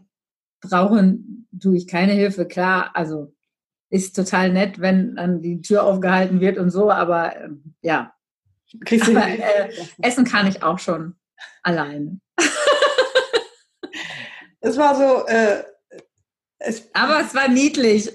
brauchen, 0.61 1.49
tue 1.61 1.77
ich 1.77 1.87
keine 1.87 2.13
Hilfe. 2.13 2.47
Klar, 2.47 2.91
also 2.95 3.35
ist 3.91 4.17
total 4.17 4.53
nett, 4.53 4.81
wenn 4.81 5.17
dann 5.17 5.43
die 5.43 5.61
Tür 5.61 5.85
aufgehalten 5.85 6.41
wird 6.41 6.57
und 6.57 6.71
so, 6.71 6.91
aber 6.91 7.37
ähm, 7.37 7.75
ja. 7.83 8.15
Aber, 8.75 9.29
äh, 9.29 9.71
Essen 10.01 10.25
kann 10.25 10.47
ich 10.47 10.63
auch 10.63 10.79
schon 10.79 11.17
alleine. 11.63 12.19
es 14.63 14.79
war 14.79 14.95
so. 14.95 15.27
Äh, 15.27 15.65
es 16.59 16.89
aber 16.93 17.21
es 17.21 17.35
war 17.35 17.49
niedlich. 17.49 18.13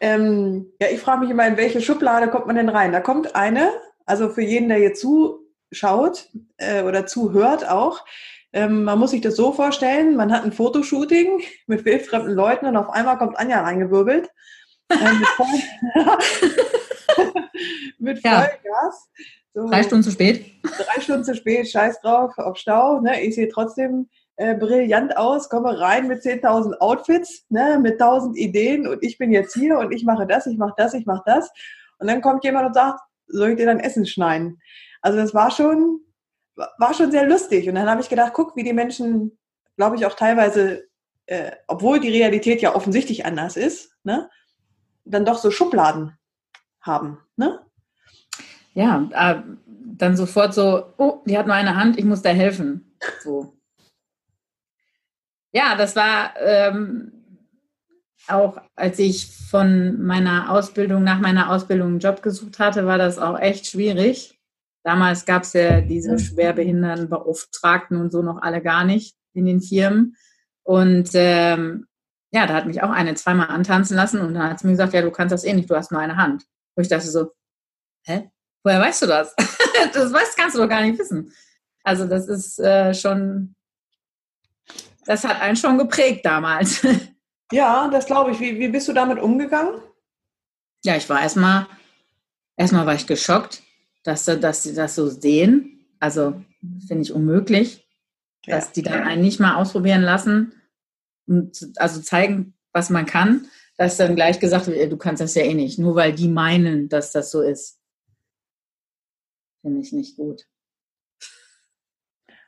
ähm, 0.00 0.72
ja, 0.80 0.88
ich 0.88 1.00
frage 1.00 1.20
mich 1.20 1.30
immer, 1.30 1.46
in 1.46 1.56
welche 1.56 1.80
Schublade 1.80 2.28
kommt 2.28 2.46
man 2.46 2.56
denn 2.56 2.68
rein? 2.68 2.92
Da 2.92 3.00
kommt 3.00 3.34
eine, 3.34 3.72
also 4.04 4.28
für 4.28 4.42
jeden, 4.42 4.68
der 4.68 4.78
jetzt 4.78 5.00
zuschaut 5.00 6.28
äh, 6.58 6.82
oder 6.82 7.06
zuhört 7.06 7.68
auch, 7.68 8.04
ähm, 8.52 8.84
man 8.84 8.98
muss 8.98 9.10
sich 9.10 9.20
das 9.20 9.36
so 9.36 9.52
vorstellen, 9.52 10.16
man 10.16 10.32
hat 10.32 10.44
ein 10.44 10.52
Fotoshooting 10.52 11.42
mit 11.66 11.84
wildfremden 11.84 12.34
Leuten 12.34 12.66
und 12.66 12.76
auf 12.76 12.90
einmal 12.90 13.18
kommt 13.18 13.38
Anja 13.38 13.60
reingewirbelt. 13.60 14.30
Äh, 14.88 15.12
mit, 15.12 15.28
Voll 15.36 15.46
mit 17.98 18.20
Vollgas. 18.20 19.10
So, 19.56 19.66
drei 19.66 19.82
Stunden 19.82 20.04
zu 20.04 20.10
spät. 20.10 20.44
Drei 20.62 21.00
Stunden 21.00 21.24
zu 21.24 21.34
spät, 21.34 21.66
scheiß 21.66 22.02
drauf, 22.02 22.36
auf 22.36 22.58
Stau. 22.58 23.00
Ne? 23.00 23.22
Ich 23.22 23.36
sehe 23.36 23.48
trotzdem 23.48 24.06
äh, 24.36 24.54
brillant 24.54 25.16
aus, 25.16 25.48
komme 25.48 25.80
rein 25.80 26.08
mit 26.08 26.20
10.000 26.20 26.76
Outfits, 26.76 27.46
ne? 27.48 27.78
mit 27.80 27.98
1.000 27.98 28.36
Ideen 28.36 28.86
und 28.86 29.02
ich 29.02 29.16
bin 29.16 29.32
jetzt 29.32 29.54
hier 29.54 29.78
und 29.78 29.92
ich 29.92 30.04
mache 30.04 30.26
das, 30.26 30.46
ich 30.46 30.58
mache 30.58 30.74
das, 30.76 30.92
ich 30.92 31.06
mache 31.06 31.22
das. 31.24 31.50
Und 31.98 32.06
dann 32.08 32.20
kommt 32.20 32.44
jemand 32.44 32.66
und 32.66 32.74
sagt, 32.74 33.00
soll 33.28 33.48
ich 33.48 33.56
dir 33.56 33.64
dein 33.64 33.80
Essen 33.80 34.04
schneiden? 34.04 34.60
Also 35.00 35.16
das 35.16 35.32
war 35.32 35.50
schon, 35.50 36.00
war 36.54 36.92
schon 36.92 37.10
sehr 37.10 37.26
lustig. 37.26 37.66
Und 37.66 37.76
dann 37.76 37.88
habe 37.88 38.02
ich 38.02 38.10
gedacht, 38.10 38.34
guck, 38.34 38.56
wie 38.56 38.62
die 38.62 38.74
Menschen, 38.74 39.38
glaube 39.78 39.96
ich, 39.96 40.04
auch 40.04 40.16
teilweise, 40.16 40.84
äh, 41.24 41.52
obwohl 41.66 41.98
die 41.98 42.10
Realität 42.10 42.60
ja 42.60 42.74
offensichtlich 42.74 43.24
anders 43.24 43.56
ist, 43.56 43.96
ne, 44.04 44.28
dann 45.06 45.24
doch 45.24 45.38
so 45.38 45.50
Schubladen 45.50 46.18
haben. 46.82 47.20
Ne? 47.36 47.65
Ja, 48.76 49.08
äh, 49.12 49.42
dann 49.96 50.16
sofort 50.16 50.54
so, 50.54 50.92
oh, 50.98 51.22
die 51.26 51.36
hat 51.36 51.46
nur 51.46 51.56
eine 51.56 51.76
Hand, 51.76 51.98
ich 51.98 52.04
muss 52.04 52.22
da 52.22 52.30
helfen. 52.30 52.96
So. 53.22 53.54
Ja, 55.52 55.76
das 55.76 55.96
war 55.96 56.34
ähm, 56.38 57.12
auch, 58.28 58.58
als 58.74 58.98
ich 58.98 59.26
von 59.48 60.02
meiner 60.02 60.50
Ausbildung, 60.50 61.02
nach 61.02 61.18
meiner 61.18 61.50
Ausbildung 61.50 61.88
einen 61.88 61.98
Job 61.98 62.22
gesucht 62.22 62.58
hatte, 62.58 62.86
war 62.86 62.98
das 62.98 63.18
auch 63.18 63.38
echt 63.38 63.66
schwierig 63.66 64.36
Damals 64.86 65.24
gab 65.24 65.42
es 65.42 65.52
ja 65.52 65.80
diese 65.80 66.16
Schwerbehindertenbeauftragten 66.16 68.00
und 68.00 68.12
so 68.12 68.22
noch 68.22 68.40
alle 68.40 68.62
gar 68.62 68.84
nicht 68.84 69.16
in 69.32 69.44
den 69.44 69.60
Firmen. 69.60 70.14
Und 70.62 71.10
ähm, 71.14 71.88
ja, 72.30 72.46
da 72.46 72.54
hat 72.54 72.66
mich 72.66 72.84
auch 72.84 72.90
eine 72.90 73.16
zweimal 73.16 73.48
antanzen 73.48 73.96
lassen 73.96 74.20
und 74.20 74.34
dann 74.34 74.48
hat 74.48 74.60
sie 74.60 74.68
mir 74.68 74.74
gesagt, 74.74 74.92
ja, 74.92 75.02
du 75.02 75.10
kannst 75.10 75.32
das 75.32 75.42
eh 75.42 75.54
nicht, 75.54 75.68
du 75.68 75.74
hast 75.74 75.90
nur 75.90 76.00
eine 76.00 76.16
Hand. 76.16 76.44
Und 76.76 76.82
ich 76.84 76.88
dachte 76.88 77.08
so, 77.08 77.32
hä? 78.04 78.30
Woher 78.66 78.80
weißt 78.80 79.02
du 79.02 79.06
das? 79.06 79.32
das 79.92 80.12
weißt, 80.12 80.36
kannst 80.36 80.56
du 80.56 80.60
doch 80.60 80.68
gar 80.68 80.82
nicht 80.82 80.98
wissen. 80.98 81.32
Also 81.84 82.06
das 82.06 82.26
ist 82.26 82.58
äh, 82.58 82.92
schon, 82.92 83.54
das 85.04 85.22
hat 85.22 85.40
einen 85.40 85.56
schon 85.56 85.78
geprägt 85.78 86.26
damals. 86.26 86.84
ja, 87.52 87.88
das 87.88 88.06
glaube 88.06 88.32
ich. 88.32 88.40
Wie, 88.40 88.58
wie 88.58 88.68
bist 88.68 88.88
du 88.88 88.92
damit 88.92 89.20
umgegangen? 89.20 89.80
Ja, 90.84 90.96
ich 90.96 91.08
war 91.08 91.22
erstmal, 91.22 91.68
erstmal 92.56 92.86
war 92.86 92.94
ich 92.94 93.06
geschockt 93.06 93.62
dass, 94.06 94.24
dass 94.24 94.62
sie 94.62 94.74
das 94.74 94.94
so 94.94 95.08
sehen. 95.08 95.84
Also 95.98 96.42
finde 96.86 97.02
ich 97.02 97.12
unmöglich, 97.12 97.86
ja. 98.46 98.56
dass 98.56 98.72
die 98.72 98.82
dann 98.82 99.02
einen 99.02 99.22
nicht 99.22 99.40
mal 99.40 99.56
ausprobieren 99.56 100.02
lassen 100.02 100.52
und 101.26 101.72
also 101.76 102.00
zeigen, 102.00 102.54
was 102.72 102.90
man 102.90 103.06
kann, 103.06 103.46
dass 103.76 103.96
dann 103.96 104.14
gleich 104.14 104.38
gesagt 104.38 104.68
wird, 104.68 104.92
du 104.92 104.96
kannst 104.96 105.20
das 105.20 105.34
ja 105.34 105.42
eh 105.42 105.54
nicht, 105.54 105.78
nur 105.78 105.96
weil 105.96 106.12
die 106.12 106.28
meinen, 106.28 106.88
dass 106.88 107.12
das 107.12 107.30
so 107.30 107.42
ist. 107.42 107.78
Finde 109.66 109.80
ich 109.80 109.92
nicht 109.92 110.16
gut. 110.16 110.46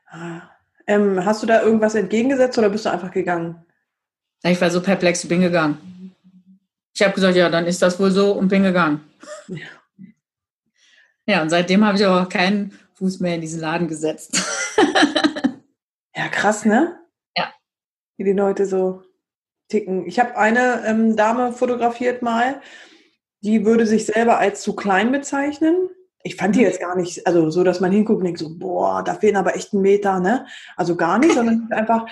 Ah. 0.06 0.42
Ähm, 0.86 1.24
hast 1.24 1.42
du 1.42 1.48
da 1.48 1.62
irgendwas 1.62 1.96
entgegengesetzt 1.96 2.56
oder 2.58 2.70
bist 2.70 2.84
du 2.84 2.92
einfach 2.92 3.10
gegangen? 3.10 3.66
Ich 4.44 4.60
war 4.60 4.70
so 4.70 4.80
perplex, 4.80 5.26
bin 5.26 5.40
gegangen. 5.40 6.14
Ich 6.94 7.02
habe 7.02 7.12
gesagt, 7.14 7.34
ja, 7.34 7.48
dann 7.48 7.66
ist 7.66 7.82
das 7.82 7.98
wohl 7.98 8.12
so 8.12 8.34
und 8.34 8.46
bin 8.46 8.62
gegangen. 8.62 9.00
Ja. 9.48 9.66
Ja, 11.26 11.42
und 11.42 11.50
seitdem 11.50 11.84
habe 11.84 11.98
ich 11.98 12.06
auch 12.06 12.28
keinen 12.28 12.78
Fuß 12.94 13.18
mehr 13.18 13.34
in 13.34 13.40
diesen 13.40 13.62
Laden 13.62 13.88
gesetzt. 13.88 14.40
ja, 16.14 16.28
krass, 16.28 16.64
ne? 16.64 17.00
Ja. 17.36 17.52
Wie 18.16 18.22
die 18.22 18.32
Leute 18.32 18.64
so 18.64 19.02
ticken. 19.66 20.06
Ich 20.06 20.20
habe 20.20 20.36
eine 20.36 20.86
ähm, 20.86 21.16
Dame 21.16 21.52
fotografiert 21.52 22.22
mal, 22.22 22.62
die 23.40 23.64
würde 23.64 23.88
sich 23.88 24.06
selber 24.06 24.38
als 24.38 24.62
zu 24.62 24.76
klein 24.76 25.10
bezeichnen. 25.10 25.90
Ich 26.22 26.36
fand 26.36 26.56
die 26.56 26.62
jetzt 26.62 26.80
gar 26.80 26.96
nicht, 26.96 27.26
also 27.26 27.50
so, 27.50 27.62
dass 27.62 27.80
man 27.80 27.92
hinguckt 27.92 28.18
und 28.18 28.24
denkt 28.24 28.40
so, 28.40 28.58
boah, 28.58 29.02
da 29.04 29.14
fehlen 29.14 29.36
aber 29.36 29.54
echt 29.56 29.72
ein 29.72 29.80
Meter, 29.80 30.20
ne? 30.20 30.46
Also 30.76 30.96
gar 30.96 31.18
nicht, 31.18 31.34
sondern 31.34 31.70
einfach 31.72 32.06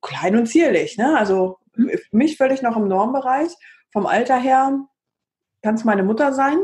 klein 0.00 0.36
und 0.36 0.46
zierlich, 0.46 0.96
ne? 0.96 1.18
Also 1.18 1.58
mhm. 1.74 1.90
für 1.90 2.16
mich 2.16 2.36
völlig 2.36 2.62
noch 2.62 2.76
im 2.76 2.88
Normbereich. 2.88 3.50
Vom 3.92 4.06
Alter 4.06 4.36
her 4.36 4.78
kann 5.62 5.74
es 5.74 5.84
meine 5.84 6.02
Mutter 6.02 6.32
sein. 6.32 6.58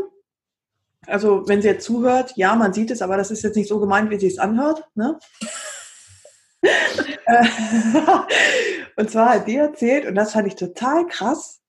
Also 1.06 1.46
wenn 1.48 1.60
sie 1.60 1.68
jetzt 1.68 1.84
zuhört, 1.84 2.32
ja, 2.36 2.54
man 2.54 2.72
sieht 2.72 2.90
es, 2.90 3.02
aber 3.02 3.16
das 3.16 3.30
ist 3.30 3.42
jetzt 3.42 3.56
nicht 3.56 3.68
so 3.68 3.78
gemeint, 3.80 4.10
wie 4.10 4.18
sie 4.18 4.28
es 4.28 4.38
anhört. 4.38 4.84
Ne? 4.94 5.18
Und 8.96 9.10
zwar 9.10 9.34
hat 9.34 9.48
die 9.48 9.56
erzählt, 9.56 10.06
und 10.06 10.14
das 10.14 10.32
fand 10.32 10.46
ich 10.46 10.54
total 10.54 11.06
krass, 11.06 11.60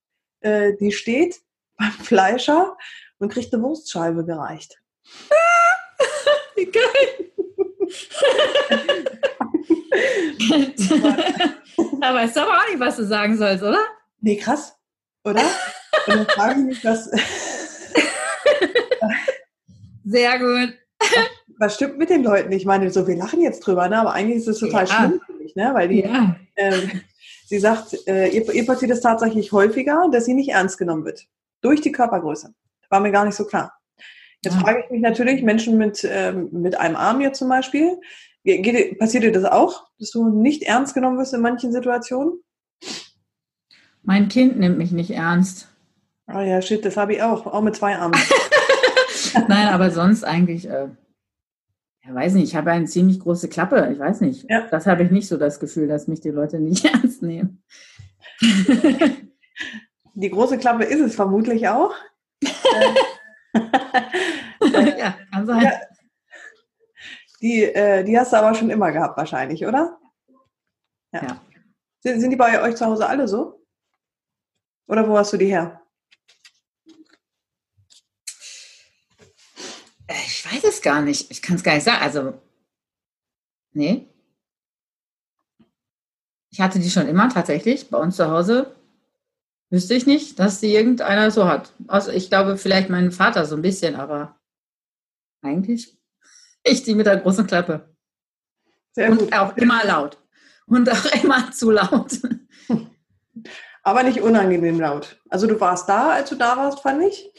äh, 0.41 0.73
die 0.79 0.91
steht 0.91 1.41
beim 1.77 1.91
Fleischer 1.91 2.77
und 3.19 3.31
kriegt 3.31 3.53
eine 3.53 3.63
Wurstscheibe 3.63 4.25
gereicht. 4.25 4.81
Wie 6.55 6.65
geil! 6.65 7.31
weißt 12.15 12.35
du 12.35 12.41
aber 12.41 12.57
auch 12.57 12.67
nicht, 12.69 12.79
was 12.79 12.95
du 12.95 13.05
sagen 13.05 13.37
sollst, 13.37 13.63
oder? 13.63 13.79
Nee, 14.21 14.37
krass, 14.37 14.75
oder? 15.23 15.43
Und 16.07 16.15
dann 16.15 16.25
frage 16.27 16.59
ich 16.61 16.65
mich, 16.65 16.85
was, 16.85 17.09
sehr 20.05 20.39
gut. 20.39 20.73
Was 21.57 21.75
stimmt 21.75 21.97
mit 21.97 22.09
den 22.09 22.23
Leuten? 22.23 22.51
Ich 22.51 22.65
meine, 22.65 22.89
so 22.91 23.07
wir 23.07 23.15
lachen 23.15 23.41
jetzt 23.41 23.61
drüber, 23.61 23.87
ne? 23.87 23.99
aber 23.99 24.13
eigentlich 24.13 24.37
ist 24.37 24.47
es 24.47 24.59
total 24.59 24.85
ja. 24.87 24.93
schlimm 24.93 25.21
für 25.25 25.33
mich, 25.33 25.55
ne? 25.55 25.71
weil 25.73 25.87
die, 25.87 26.01
ja. 26.01 26.35
ähm, 26.57 27.01
sie 27.45 27.59
sagt, 27.59 28.07
äh, 28.07 28.27
ihr, 28.27 28.53
ihr 28.53 28.65
passiert 28.65 28.91
es 28.91 29.01
tatsächlich 29.01 29.51
häufiger, 29.51 30.09
dass 30.11 30.25
sie 30.25 30.33
nicht 30.33 30.49
ernst 30.49 30.77
genommen 30.77 31.05
wird. 31.05 31.27
Durch 31.61 31.81
die 31.81 31.91
Körpergröße. 31.91 32.53
War 32.95 33.01
mir 33.01 33.11
gar 33.11 33.25
nicht 33.25 33.35
so 33.35 33.43
klar. 33.43 33.73
Jetzt 34.41 34.53
ja. 34.53 34.61
frage 34.61 34.83
ich 34.85 34.89
mich 34.89 35.01
natürlich, 35.01 35.43
Menschen 35.43 35.77
mit, 35.77 36.07
ähm, 36.09 36.47
mit 36.53 36.79
einem 36.79 36.95
Arm 36.95 37.19
hier 37.19 37.33
zum 37.33 37.49
Beispiel, 37.49 37.99
geht, 38.45 38.97
passiert 38.99 39.25
dir 39.25 39.33
das 39.33 39.43
auch, 39.43 39.89
dass 39.99 40.11
du 40.11 40.29
nicht 40.29 40.63
ernst 40.63 40.93
genommen 40.93 41.17
wirst 41.17 41.33
in 41.33 41.41
manchen 41.41 41.73
Situationen? 41.73 42.39
Mein 44.01 44.29
Kind 44.29 44.57
nimmt 44.57 44.77
mich 44.77 44.93
nicht 44.93 45.11
ernst. 45.11 45.67
Ah 46.25 46.41
ja, 46.41 46.61
shit, 46.61 46.85
das 46.85 46.95
habe 46.95 47.15
ich 47.15 47.21
auch, 47.21 47.45
auch 47.47 47.61
mit 47.61 47.75
zwei 47.75 47.97
Armen. 47.97 48.17
Nein, 49.49 49.67
aber 49.67 49.91
sonst 49.91 50.23
eigentlich, 50.23 50.69
äh, 50.69 50.87
ja, 52.05 52.15
weiß 52.15 52.35
nicht, 52.35 52.45
ich 52.45 52.55
habe 52.55 52.71
eine 52.71 52.85
ziemlich 52.85 53.19
große 53.19 53.49
Klappe. 53.49 53.89
Ich 53.91 53.99
weiß 53.99 54.21
nicht. 54.21 54.49
Ja. 54.49 54.67
Das 54.71 54.87
habe 54.87 55.03
ich 55.03 55.11
nicht 55.11 55.27
so 55.27 55.35
das 55.35 55.59
Gefühl, 55.59 55.89
dass 55.89 56.07
mich 56.07 56.21
die 56.21 56.29
Leute 56.29 56.61
nicht 56.61 56.85
ernst 56.93 57.21
nehmen. 57.23 57.61
Die 60.13 60.29
große 60.29 60.59
Klappe 60.59 60.85
ist 60.85 61.01
es 61.01 61.13
vermutlich 61.13 61.67
auch. 61.67 61.93
Ja, 64.97 65.17
kann 65.31 65.45
sein. 65.45 65.61
Ja. 65.61 65.81
Die, 67.41 67.63
äh, 67.63 68.03
die 68.03 68.17
hast 68.17 68.33
du 68.33 68.37
aber 68.37 68.53
schon 68.55 68.69
immer 68.69 68.91
gehabt, 68.91 69.17
wahrscheinlich, 69.17 69.65
oder? 69.65 69.99
Ja. 71.11 71.21
ja. 71.23 71.41
Sind, 71.99 72.21
sind 72.21 72.29
die 72.29 72.35
bei 72.35 72.61
euch 72.61 72.75
zu 72.75 72.85
Hause 72.85 73.07
alle 73.07 73.27
so? 73.27 73.65
Oder 74.87 75.07
wo 75.07 75.17
hast 75.17 75.33
du 75.33 75.37
die 75.37 75.47
her? 75.47 75.81
Ich 80.07 80.45
weiß 80.45 80.63
es 80.65 80.81
gar 80.81 81.01
nicht. 81.01 81.31
Ich 81.31 81.41
kann 81.41 81.55
es 81.55 81.63
gar 81.63 81.73
nicht 81.73 81.83
sagen. 81.83 82.03
Also, 82.03 82.39
nee. 83.73 84.07
Ich 86.51 86.61
hatte 86.61 86.79
die 86.79 86.89
schon 86.89 87.07
immer 87.07 87.29
tatsächlich 87.29 87.89
bei 87.89 87.97
uns 87.97 88.15
zu 88.15 88.29
Hause. 88.29 88.75
Wüsste 89.75 89.93
ich 89.93 90.05
nicht, 90.05 90.39
dass 90.39 90.61
die 90.61 90.73
irgendeiner 90.73 91.31
so 91.31 91.49
hat. 91.49 91.73
Also 91.87 92.09
ich 92.09 92.29
glaube 92.29 92.55
vielleicht 92.55 92.89
mein 92.89 93.11
Vater 93.11 93.45
so 93.45 93.57
ein 93.57 93.61
bisschen, 93.61 93.95
aber 93.95 94.39
eigentlich 95.41 95.97
ich 96.63 96.83
die 96.83 96.95
mit 96.95 97.07
der 97.07 97.17
großen 97.17 97.45
Klappe. 97.45 97.93
Sehr 98.93 99.11
Und 99.11 99.17
gut. 99.17 99.33
auch 99.33 99.57
immer 99.57 99.83
laut. 99.85 100.17
Und 100.65 100.89
auch 100.89 101.05
immer 101.23 101.51
zu 101.51 101.71
laut. 101.71 102.21
Aber 103.83 104.03
nicht 104.03 104.21
unangenehm 104.21 104.79
laut. 104.79 105.21
Also 105.29 105.45
du 105.45 105.59
warst 105.59 105.89
da, 105.89 106.11
als 106.11 106.29
du 106.29 106.35
da 106.35 106.55
warst, 106.55 106.79
fand 106.79 107.03
ich. 107.03 107.29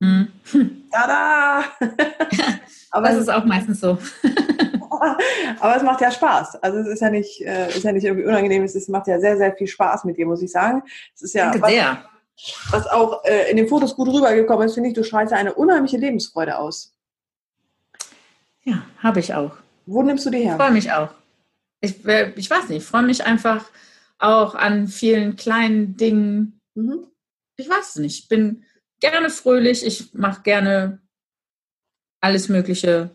Hm. 0.00 0.28
Tada! 0.92 1.64
Aber 2.92 3.08
das 3.08 3.22
ist 3.22 3.28
auch 3.28 3.44
meistens 3.44 3.80
so. 3.80 3.98
Aber 5.60 5.76
es 5.76 5.82
macht 5.82 6.00
ja 6.00 6.10
Spaß. 6.10 6.62
Also 6.62 6.78
es 6.78 6.86
ist 6.88 7.00
ja 7.00 7.10
nicht, 7.10 7.40
äh, 7.42 7.68
ist 7.68 7.84
ja 7.84 7.92
nicht 7.92 8.04
irgendwie 8.04 8.26
unangenehm, 8.26 8.62
es 8.62 8.74
ist, 8.74 8.88
macht 8.88 9.06
ja 9.08 9.18
sehr, 9.20 9.36
sehr 9.36 9.54
viel 9.54 9.66
Spaß 9.66 10.04
mit 10.04 10.16
dir, 10.16 10.26
muss 10.26 10.42
ich 10.42 10.50
sagen. 10.50 10.82
Es 11.14 11.22
ist 11.22 11.34
ja 11.34 11.50
Danke 11.50 11.62
was, 11.62 11.70
sehr. 11.70 12.04
was 12.70 12.86
auch 12.86 13.24
äh, 13.24 13.50
in 13.50 13.56
den 13.56 13.68
Fotos 13.68 13.96
gut 13.96 14.08
rübergekommen 14.08 14.66
ist, 14.66 14.74
finde 14.74 14.88
ich, 14.90 14.94
du 14.94 15.02
strahlst 15.02 15.32
ja 15.32 15.38
eine 15.38 15.54
unheimliche 15.54 15.96
Lebensfreude 15.98 16.58
aus. 16.58 16.94
Ja, 18.64 18.82
habe 18.98 19.20
ich 19.20 19.34
auch. 19.34 19.52
Wo 19.86 20.02
nimmst 20.02 20.24
du 20.26 20.30
die 20.30 20.38
Ich 20.38 20.44
her? 20.44 20.56
freue 20.56 20.70
mich 20.70 20.92
auch. 20.92 21.08
Ich, 21.80 22.04
äh, 22.06 22.32
ich 22.36 22.48
weiß 22.48 22.68
nicht, 22.68 22.78
ich 22.78 22.84
freue 22.84 23.02
mich 23.02 23.24
einfach 23.24 23.64
auch 24.18 24.54
an 24.54 24.86
vielen 24.86 25.34
kleinen 25.36 25.96
Dingen. 25.96 26.60
Mhm. 26.74 27.08
Ich 27.56 27.68
weiß 27.68 27.90
es 27.90 27.96
nicht. 27.96 28.20
Ich 28.20 28.28
bin 28.28 28.64
gerne 29.00 29.30
fröhlich. 29.30 29.84
Ich 29.84 30.14
mache 30.14 30.42
gerne 30.42 31.00
alles 32.20 32.48
Mögliche. 32.48 33.10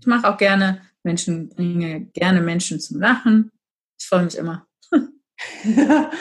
Ich 0.00 0.06
mache 0.06 0.26
auch 0.26 0.38
gerne 0.38 0.80
Menschen, 1.08 1.48
bringe 1.48 2.02
gerne 2.12 2.40
Menschen 2.40 2.80
zum 2.80 3.00
Lachen. 3.00 3.50
Ich 3.98 4.06
freue 4.06 4.24
mich 4.24 4.36
immer. 4.36 4.66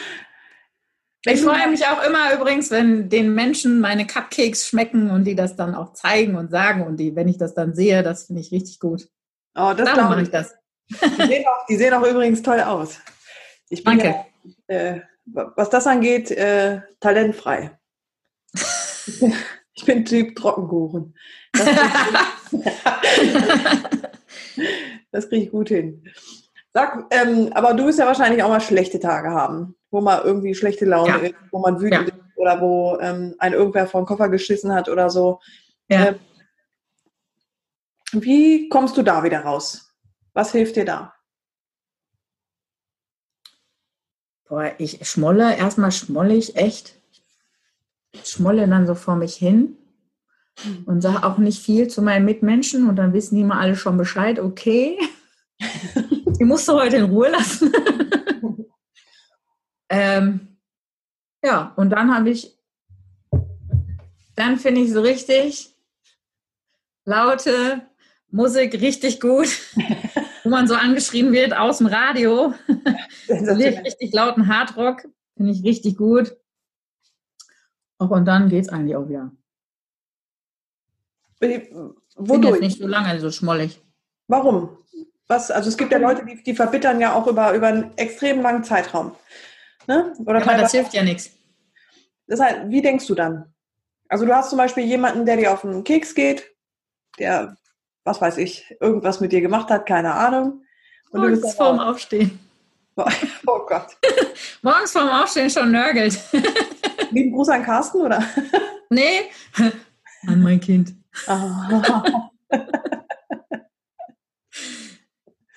Ich 1.29 1.41
freue 1.41 1.67
mich 1.67 1.85
auch 1.85 2.01
immer 2.03 2.33
übrigens, 2.33 2.71
wenn 2.71 3.09
den 3.09 3.33
Menschen 3.33 3.81
meine 3.81 4.07
Cupcakes 4.07 4.65
schmecken 4.65 5.09
und 5.09 5.25
die 5.25 5.35
das 5.35 5.57
dann 5.57 5.75
auch 5.75 5.91
zeigen 5.91 6.37
und 6.37 6.51
sagen. 6.51 6.87
Und 6.87 6.97
die, 6.97 7.17
wenn 7.17 7.27
ich 7.27 7.37
das 7.37 7.53
dann 7.53 7.75
sehe, 7.75 8.01
das 8.01 8.27
finde 8.27 8.41
ich 8.41 8.53
richtig 8.53 8.79
gut. 8.79 9.09
Oh, 9.53 9.73
das 9.75 9.89
Darum 9.89 10.05
mache 10.05 10.21
ich. 10.21 10.27
ich 10.27 10.31
das. 10.31 10.55
Die 10.89 11.27
sehen, 11.27 11.45
auch, 11.45 11.65
die 11.65 11.75
sehen 11.75 11.93
auch 11.93 12.07
übrigens 12.07 12.41
toll 12.41 12.61
aus. 12.61 13.01
Ich 13.67 13.83
bin 13.83 13.97
Danke. 13.97 14.25
Ja, 14.69 14.75
äh, 14.75 15.01
was 15.25 15.69
das 15.69 15.85
angeht, 15.85 16.31
äh, 16.31 16.79
talentfrei. 17.01 17.77
Ich 19.79 19.85
bin 19.85 20.05
Typ 20.05 20.35
Trockenkuchen. 20.35 21.15
Das, 25.17 25.29
kriege 25.29 25.45
ich 25.45 25.51
gut 25.51 25.69
hin. 25.69 26.03
Sag, 26.73 27.07
ähm, 27.09 27.51
aber 27.53 27.73
du 27.73 27.85
wirst 27.85 27.97
ja 27.97 28.05
wahrscheinlich 28.05 28.43
auch 28.43 28.49
mal 28.49 28.61
schlechte 28.61 28.99
Tage 28.99 29.31
haben, 29.31 29.75
wo 29.89 29.99
man 29.99 30.23
irgendwie 30.23 30.53
schlechte 30.53 30.85
Laune 30.85 31.13
Ja. 31.13 31.27
ist, 31.29 31.35
wo 31.51 31.57
man 31.57 31.79
wütend 31.81 32.07
Ja. 32.07 32.15
ist 32.15 32.37
oder 32.37 32.61
wo 32.61 32.99
ähm, 33.01 33.33
ein 33.39 33.53
irgendwer 33.53 33.87
vor 33.87 34.01
den 34.01 34.05
Koffer 34.05 34.29
geschissen 34.29 34.71
hat 34.71 34.89
oder 34.89 35.09
so. 35.09 35.39
ja. 35.89 36.09
Ähm, 36.09 36.19
Wie 38.11 38.69
kommst 38.69 38.95
du 38.95 39.01
da 39.01 39.23
wieder 39.23 39.39
raus? 39.41 39.91
Was 40.33 40.51
hilft 40.51 40.75
dir 40.75 40.85
da? 40.85 41.15
Boah, 44.47 44.71
ich 44.77 45.05
schmolle, 45.09 45.57
erstmal 45.57 45.91
schmolle 45.91 46.35
ich 46.35 46.55
echt. 46.55 47.01
Schmolle 48.23 48.67
dann 48.67 48.85
so 48.85 48.93
vor 48.93 49.15
mich 49.15 49.35
hin 49.35 49.77
und 50.85 51.01
sage 51.01 51.23
auch 51.23 51.37
nicht 51.37 51.61
viel 51.61 51.87
zu 51.87 52.01
meinen 52.01 52.25
Mitmenschen 52.25 52.89
und 52.89 52.95
dann 52.95 53.13
wissen 53.13 53.35
die 53.35 53.43
mal 53.43 53.59
alle 53.59 53.75
schon 53.75 53.97
Bescheid, 53.97 54.39
okay, 54.39 54.97
die 56.39 56.43
musst 56.45 56.67
du 56.67 56.73
heute 56.73 56.97
in 56.97 57.05
Ruhe 57.05 57.29
lassen. 57.29 57.71
ähm, 59.89 60.57
ja, 61.43 61.73
und 61.75 61.91
dann 61.91 62.13
habe 62.13 62.29
ich, 62.29 62.57
dann 64.35 64.57
finde 64.57 64.81
ich 64.81 64.91
so 64.91 65.01
richtig 65.01 65.75
laute 67.05 67.81
Musik 68.29 68.73
richtig 68.81 69.21
gut, 69.21 69.47
wo 70.43 70.49
man 70.49 70.67
so 70.67 70.75
angeschrien 70.75 71.31
wird 71.31 71.55
aus 71.55 71.77
dem 71.77 71.87
Radio. 71.87 72.53
So 73.27 73.53
richtig, 73.53 74.13
lauten 74.13 74.47
Hardrock 74.47 75.07
finde 75.35 75.51
ich 75.51 75.63
richtig 75.63 75.97
gut. 75.97 76.35
Auch 77.99 78.09
und 78.09 78.25
dann 78.25 78.49
geht's 78.49 78.69
eigentlich 78.69 78.95
auch 78.95 79.07
wieder. 79.07 79.31
Ich 81.39 81.69
bin 81.69 81.95
Wodurch? 82.15 82.59
nicht 82.61 82.79
so 82.79 82.87
lange 82.87 83.19
so 83.19 83.31
schmollig. 83.31 83.79
Warum? 84.27 84.77
Was, 85.27 85.51
also 85.51 85.69
es 85.69 85.77
gibt 85.77 85.91
ja 85.91 85.97
Leute, 85.97 86.25
die, 86.25 86.41
die 86.41 86.55
verbittern 86.55 86.99
ja 86.99 87.13
auch 87.13 87.27
über, 87.27 87.53
über 87.53 87.67
einen 87.67 87.97
extrem 87.97 88.41
langen 88.41 88.63
Zeitraum. 88.63 89.11
Ne? 89.85 90.13
Oder 90.25 90.41
Aber 90.41 90.57
das 90.57 90.71
hilft 90.71 90.93
ja 90.93 91.03
nichts. 91.03 91.31
das 92.27 92.39
heißt, 92.39 92.69
wie 92.69 92.81
denkst 92.81 93.07
du 93.07 93.15
dann? 93.15 93.53
Also 94.09 94.25
du 94.25 94.33
hast 94.33 94.49
zum 94.49 94.57
Beispiel 94.57 94.85
jemanden, 94.85 95.25
der 95.25 95.37
dir 95.37 95.53
auf 95.53 95.61
den 95.61 95.83
Keks 95.83 96.15
geht, 96.15 96.49
der, 97.19 97.57
was 98.03 98.21
weiß 98.21 98.37
ich, 98.37 98.75
irgendwas 98.79 99.19
mit 99.19 99.31
dir 99.31 99.41
gemacht 99.41 99.69
hat, 99.69 99.85
keine 99.85 100.13
Ahnung. 100.13 100.63
Und 101.11 101.21
du 101.21 101.27
bist 101.29 101.41
Morgens 101.41 101.57
vorm 101.57 101.79
Aufstehen. 101.79 102.39
Oh 103.45 103.59
Gott. 103.67 103.95
Morgens 104.63 104.91
vorm 104.91 105.09
Aufstehen 105.09 105.51
schon 105.51 105.71
nörgelt. 105.71 106.19
Lieben 107.11 107.31
Gruß 107.31 107.49
an 107.49 107.63
Carsten, 107.63 108.01
oder? 108.01 108.23
nee, 108.89 109.29
an 110.27 110.41
mein 110.41 110.59
Kind. 110.59 110.95
Ah. 111.27 112.31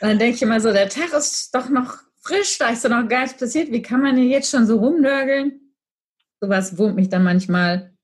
Dann 0.01 0.19
denke 0.19 0.37
ich 0.37 0.43
immer 0.43 0.61
so, 0.61 0.73
der 0.73 0.89
Tag 0.89 1.13
ist 1.13 1.55
doch 1.55 1.69
noch 1.69 1.99
frisch, 2.23 2.59
da 2.59 2.71
ist 2.71 2.85
doch 2.85 2.91
noch 2.91 3.07
gar 3.09 3.23
nichts 3.23 3.39
passiert. 3.39 3.71
Wie 3.71 3.83
kann 3.83 4.01
man 4.01 4.17
denn 4.17 4.29
jetzt 4.29 4.51
schon 4.51 4.67
so 4.67 4.79
rumnörgeln? 4.79 5.75
Sowas 6.41 6.79
wurmt 6.79 6.97
mich 6.97 7.11
dann 7.11 7.23
manchmal. 7.23 7.95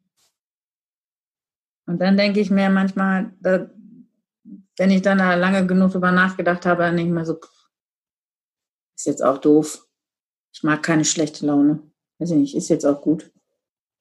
Und 1.87 1.99
dann 2.01 2.17
denke 2.17 2.41
ich 2.41 2.51
mir 2.51 2.69
manchmal, 2.69 3.35
da, 3.41 3.71
wenn 4.77 4.91
ich 4.91 5.03
dann 5.03 5.19
da 5.19 5.35
lange 5.35 5.67
genug 5.67 5.93
drüber 5.93 6.13
nachgedacht 6.13 6.67
habe, 6.67 6.83
dann 6.83 6.97
denke 6.97 7.11
ich 7.11 7.15
mir 7.15 7.25
so, 7.25 7.41
ist 8.97 9.07
jetzt 9.07 9.25
auch 9.25 9.39
doof. 9.39 9.87
Ich 10.53 10.63
mag 10.63 10.83
keine 10.83 11.05
schlechte 11.05 11.47
Laune. 11.47 11.91
Weiß 12.19 12.31
ich 12.31 12.37
nicht, 12.37 12.57
ist 12.57 12.69
jetzt 12.69 12.85
auch 12.85 13.01
gut. 13.01 13.31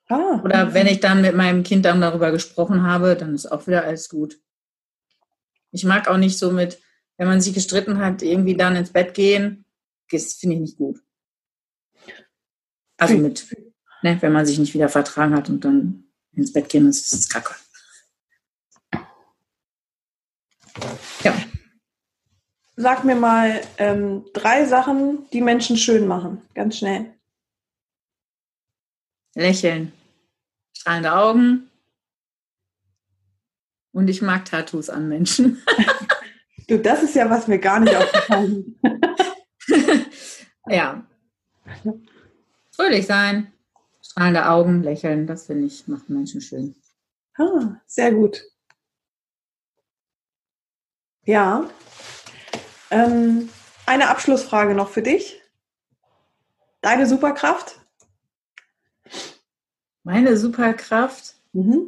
Ah. 0.08 0.42
Oder 0.44 0.74
wenn 0.74 0.88
ich 0.88 1.00
dann 1.00 1.22
mit 1.22 1.36
meinem 1.36 1.64
Kind 1.64 1.86
dann 1.86 2.02
darüber 2.02 2.32
gesprochen 2.32 2.84
habe, 2.84 3.16
dann 3.16 3.34
ist 3.34 3.52
auch 3.52 3.68
wieder 3.68 3.84
alles 3.84 4.10
gut. 4.10 4.40
Ich 5.72 5.84
mag 5.84 6.08
auch 6.08 6.18
nicht 6.18 6.38
so 6.38 6.52
mit, 6.52 6.80
wenn 7.18 7.28
man 7.28 7.42
sich 7.42 7.54
gestritten 7.54 8.00
hat, 8.00 8.22
irgendwie 8.22 8.56
dann 8.56 8.76
ins 8.76 8.92
Bett 8.92 9.14
gehen. 9.14 9.66
Das 10.12 10.34
finde 10.34 10.56
ich 10.56 10.62
nicht 10.62 10.78
gut. 10.78 11.02
Also 12.98 13.18
mit, 13.18 13.46
ne, 14.04 14.18
wenn 14.22 14.32
man 14.32 14.46
sich 14.46 14.60
nicht 14.60 14.74
wieder 14.74 14.90
vertragen 14.90 15.36
hat 15.36 15.50
und 15.50 15.66
dann 15.66 16.06
ins 16.34 16.54
Bett 16.54 16.70
gehen, 16.70 16.86
das 16.86 17.12
ist 17.12 17.30
kacke. 17.30 17.56
Ja, 21.24 21.36
Sag 22.78 23.06
mir 23.06 23.16
mal 23.16 23.62
ähm, 23.78 24.26
drei 24.34 24.66
Sachen, 24.66 25.30
die 25.32 25.40
Menschen 25.40 25.78
schön 25.78 26.08
machen. 26.08 26.42
Ganz 26.54 26.78
schnell. 26.78 27.15
Lächeln, 29.36 29.94
strahlende 30.74 31.14
Augen. 31.14 31.70
Und 33.92 34.10
ich 34.10 34.22
mag 34.22 34.46
Tattoos 34.46 34.90
an 34.90 35.08
Menschen. 35.08 35.62
Du, 36.68 36.80
das 36.80 37.04
ist 37.04 37.14
ja, 37.14 37.30
was 37.30 37.48
mir 37.48 37.60
gar 37.60 37.80
nicht 37.80 37.96
aufgefallen 37.96 38.76
ist. 38.82 40.46
Ja. 40.68 41.06
Fröhlich 42.72 43.06
sein, 43.06 43.54
strahlende 44.02 44.50
Augen, 44.50 44.82
lächeln, 44.82 45.28
das 45.28 45.46
finde 45.46 45.68
ich, 45.68 45.88
macht 45.88 46.10
Menschen 46.10 46.42
schön. 46.42 46.76
Ah, 47.38 47.76
sehr 47.86 48.12
gut. 48.14 48.44
Ja. 51.26 51.70
Ähm, 52.90 53.50
eine 53.86 54.10
Abschlussfrage 54.10 54.74
noch 54.74 54.90
für 54.90 55.04
dich. 55.04 55.40
Deine 56.82 57.06
Superkraft? 57.06 57.80
Meine 60.06 60.38
Superkraft, 60.38 61.34
Mhm. 61.52 61.88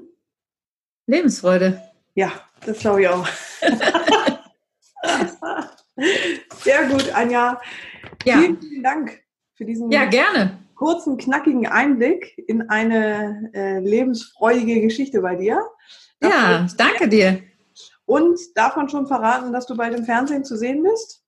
Lebensfreude. 1.06 1.82
Ja, 2.16 2.32
das 2.66 2.80
glaube 2.80 3.02
ich 3.04 3.08
auch. 3.08 3.28
Sehr 6.64 6.86
gut, 6.88 7.14
Anja. 7.14 7.60
Ja, 8.26 8.38
Vielen, 8.40 8.60
vielen 8.62 8.84
Dank 8.84 9.20
für 9.56 9.66
diesen 9.66 9.92
ja 9.92 10.06
gerne. 10.06 10.58
kurzen, 10.76 11.18
knackigen 11.18 11.68
Einblick 11.68 12.38
in 12.48 12.70
eine 12.70 13.52
äh, 13.54 13.80
lebensfreudige 13.80 14.82
Geschichte 14.82 15.22
bei 15.22 15.36
dir. 15.36 15.62
Ja, 16.24 16.66
ich 16.66 16.76
danke 16.76 17.08
dir. 17.08 17.44
Und 18.06 18.40
darf 18.56 18.76
man 18.76 18.90
schon 18.90 19.06
verraten, 19.08 19.54
dass 19.54 19.68
du 19.68 19.76
bald 19.78 19.96
im 19.98 20.06
Fernsehen 20.06 20.44
zu 20.44 20.58
sehen 20.58 20.82
bist? 20.84 21.24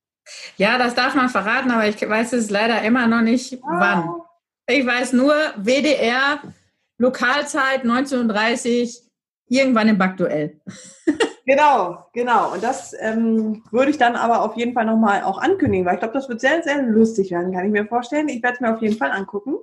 Ja, 0.56 0.76
das 0.78 0.94
darf 0.94 1.14
man 1.14 1.28
verraten, 1.28 1.70
aber 1.70 1.86
ich 1.88 2.00
weiß 2.08 2.32
es 2.32 2.50
leider 2.50 2.82
immer 2.82 3.06
noch 3.06 3.20
nicht, 3.22 3.58
wann. 3.62 4.08
Ah, 4.08 4.24
Ich 4.66 4.84
weiß 4.86 5.12
nur, 5.12 5.34
WDR, 5.56 6.40
Lokalzeit 7.00 7.84
19.30 7.84 9.00
irgendwann 9.48 9.88
im 9.88 9.98
Backduell. 9.98 10.60
Genau, 11.46 12.06
genau. 12.12 12.52
Und 12.52 12.62
das 12.62 12.94
ähm, 13.00 13.64
würde 13.72 13.90
ich 13.90 13.98
dann 13.98 14.14
aber 14.14 14.42
auf 14.42 14.56
jeden 14.56 14.72
Fall 14.72 14.84
nochmal 14.84 15.24
auch 15.24 15.38
ankündigen, 15.38 15.84
weil 15.84 15.94
ich 15.94 15.98
glaube, 15.98 16.14
das 16.14 16.28
wird 16.28 16.40
sehr, 16.40 16.62
sehr 16.62 16.80
lustig 16.82 17.32
werden, 17.32 17.52
kann 17.52 17.64
ich 17.64 17.72
mir 17.72 17.86
vorstellen. 17.86 18.28
Ich 18.28 18.40
werde 18.40 18.54
es 18.54 18.60
mir 18.60 18.72
auf 18.72 18.80
jeden 18.80 18.96
Fall 18.96 19.10
angucken. 19.10 19.56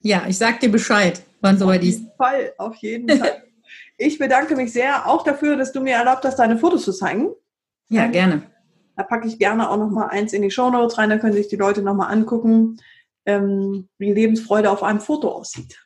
Ja, 0.00 0.24
ich 0.26 0.36
sag 0.36 0.58
dir 0.58 0.72
Bescheid, 0.72 1.22
wann 1.40 1.54
Auf 1.54 1.60
soweit 1.60 1.84
ist. 1.84 2.00
jeden 2.00 2.16
Fall, 2.16 2.52
auf 2.58 2.74
jeden 2.76 3.18
Fall. 3.18 3.42
Ich 3.98 4.18
bedanke 4.18 4.56
mich 4.56 4.72
sehr 4.72 5.06
auch 5.06 5.22
dafür, 5.22 5.54
dass 5.56 5.70
du 5.70 5.80
mir 5.80 5.94
erlaubt 5.94 6.24
hast, 6.24 6.40
deine 6.40 6.58
Fotos 6.58 6.82
zu 6.82 6.92
zeigen. 6.92 7.28
Ja, 7.88 8.08
gerne. 8.08 8.42
Da 8.96 9.04
packe 9.04 9.28
ich 9.28 9.38
gerne 9.38 9.70
auch 9.70 9.76
nochmal 9.76 10.08
eins 10.08 10.32
in 10.32 10.42
die 10.42 10.50
Shownotes 10.50 10.98
rein, 10.98 11.10
da 11.10 11.18
können 11.18 11.34
sich 11.34 11.46
die 11.46 11.56
Leute 11.56 11.82
nochmal 11.82 12.10
angucken, 12.10 12.78
ähm, 13.26 13.88
wie 13.98 14.12
Lebensfreude 14.12 14.70
auf 14.70 14.82
einem 14.82 15.00
Foto 15.00 15.28
aussieht. 15.30 15.78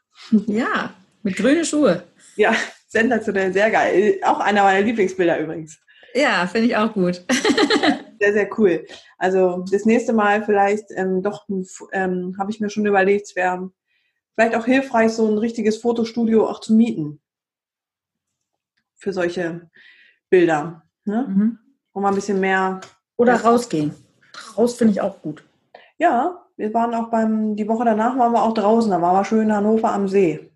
Ja, 0.46 0.94
mit 1.22 1.36
grüne 1.36 1.64
Schuhe. 1.64 2.04
Ja, 2.36 2.54
sensationell, 2.88 3.52
sehr 3.52 3.70
geil. 3.70 4.18
Auch 4.24 4.40
einer 4.40 4.62
meiner 4.62 4.84
Lieblingsbilder 4.84 5.38
übrigens. 5.38 5.78
Ja, 6.14 6.46
finde 6.46 6.68
ich 6.68 6.76
auch 6.76 6.92
gut. 6.92 7.22
Sehr, 8.18 8.32
sehr 8.32 8.58
cool. 8.58 8.86
Also 9.18 9.62
das 9.70 9.84
nächste 9.84 10.14
Mal 10.14 10.42
vielleicht 10.42 10.86
ähm, 10.92 11.22
doch 11.22 11.46
ähm, 11.92 12.34
habe 12.38 12.50
ich 12.50 12.60
mir 12.60 12.70
schon 12.70 12.86
überlegt, 12.86 13.26
es 13.26 13.36
wäre 13.36 13.70
vielleicht 14.34 14.54
auch 14.54 14.64
hilfreich, 14.64 15.12
so 15.12 15.30
ein 15.30 15.36
richtiges 15.36 15.76
Fotostudio 15.76 16.48
auch 16.48 16.60
zu 16.60 16.72
mieten. 16.72 17.20
Für 18.94 19.12
solche 19.12 19.68
Bilder. 20.30 20.82
Ne? 21.04 21.26
Mhm. 21.28 21.58
Um 21.92 22.02
mal 22.02 22.08
ein 22.08 22.14
bisschen 22.14 22.40
mehr. 22.40 22.80
Oder 23.16 23.34
rausgehen. 23.34 23.94
Raus 24.56 24.76
finde 24.76 24.92
ich 24.92 25.02
auch 25.02 25.20
gut. 25.20 25.44
Ja, 25.98 26.45
wir 26.56 26.72
waren 26.74 26.94
auch 26.94 27.08
beim, 27.10 27.56
die 27.56 27.68
Woche 27.68 27.84
danach 27.84 28.16
waren 28.18 28.32
wir 28.32 28.42
auch 28.42 28.54
draußen, 28.54 28.90
da 28.90 29.00
waren 29.00 29.16
wir 29.16 29.24
schön 29.24 29.42
in 29.42 29.52
Hannover 29.54 29.92
am 29.92 30.08
See. 30.08 30.50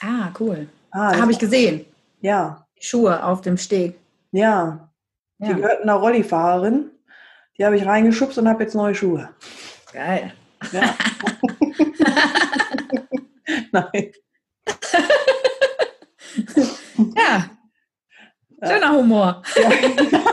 Ah, 0.00 0.30
cool. 0.40 0.68
Ah, 0.90 1.16
Habe 1.18 1.32
ich 1.32 1.38
gesehen. 1.38 1.84
Ja. 2.20 2.66
Schuhe 2.80 3.24
auf 3.24 3.40
dem 3.42 3.56
Steg. 3.56 3.98
Ja. 4.32 4.90
ja. 5.38 5.48
Die 5.48 5.54
gehörten 5.54 5.88
einer 5.88 5.94
Rollifahrerin. 5.94 6.90
Die 7.56 7.64
habe 7.64 7.76
ich 7.76 7.86
reingeschubst 7.86 8.38
und 8.38 8.48
habe 8.48 8.62
jetzt 8.64 8.74
neue 8.74 8.94
Schuhe. 8.94 9.28
Geil. 9.92 10.32
Ja. 10.72 10.82
Nein. 13.72 14.12
ja. 17.16 17.50
Schöner 18.64 18.92
Humor. 18.92 19.42
Ja. 19.56 19.70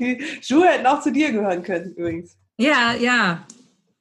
Die 0.00 0.38
Schuhe 0.42 0.68
hätten 0.68 0.86
auch 0.86 1.00
zu 1.00 1.10
dir 1.10 1.32
gehören 1.32 1.62
können, 1.62 1.92
übrigens. 1.92 2.36
Ja, 2.56 2.94
ja. 2.94 3.46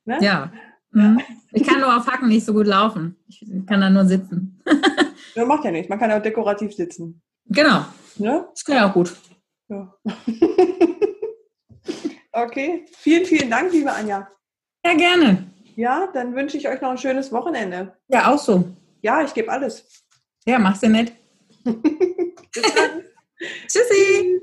Ne? 0.08 0.18
Ja. 0.22 0.52
Mhm. 0.92 1.22
Ich 1.52 1.68
kann 1.68 1.82
nur 1.82 1.96
auf 1.96 2.08
Hacken 2.08 2.30
nicht 2.30 2.46
so 2.46 2.54
gut 2.54 2.66
laufen. 2.66 3.18
Ich 3.28 3.46
kann 3.68 3.82
da 3.82 3.90
nur 3.90 4.06
sitzen. 4.06 4.64
ja, 5.36 5.46
macht 5.46 5.66
ja 5.66 5.72
nichts. 5.72 5.90
Man 5.90 6.00
kann 6.00 6.10
ja 6.10 6.18
auch 6.18 6.22
dekorativ 6.22 6.74
sitzen. 6.74 7.22
Genau. 7.46 7.86
Ne? 8.16 8.48
Das 8.50 8.64
kann 8.64 8.78
ja 8.78 8.90
auch 8.90 8.94
gut. 8.94 9.14
Ja. 9.68 9.94
okay. 12.32 12.86
Vielen, 12.98 13.26
vielen 13.26 13.50
Dank, 13.50 13.74
liebe 13.74 13.92
Anja. 13.92 14.30
Ja, 14.86 14.94
gerne. 14.94 15.52
Ja, 15.76 16.08
dann 16.14 16.34
wünsche 16.36 16.58
ich 16.58 16.70
euch 16.70 16.82
noch 16.82 16.92
ein 16.92 16.98
schönes 16.98 17.32
Wochenende. 17.34 17.98
Ja, 18.08 18.34
auch 18.34 18.40
so. 18.40 18.64
Ja, 19.02 19.24
ich 19.24 19.34
gebe 19.34 19.52
alles. 19.52 20.06
Ja, 20.46 20.58
mach's 20.58 20.80
dir 20.80 20.90
nett. 20.90 21.12
Tschüssi. 23.68 24.42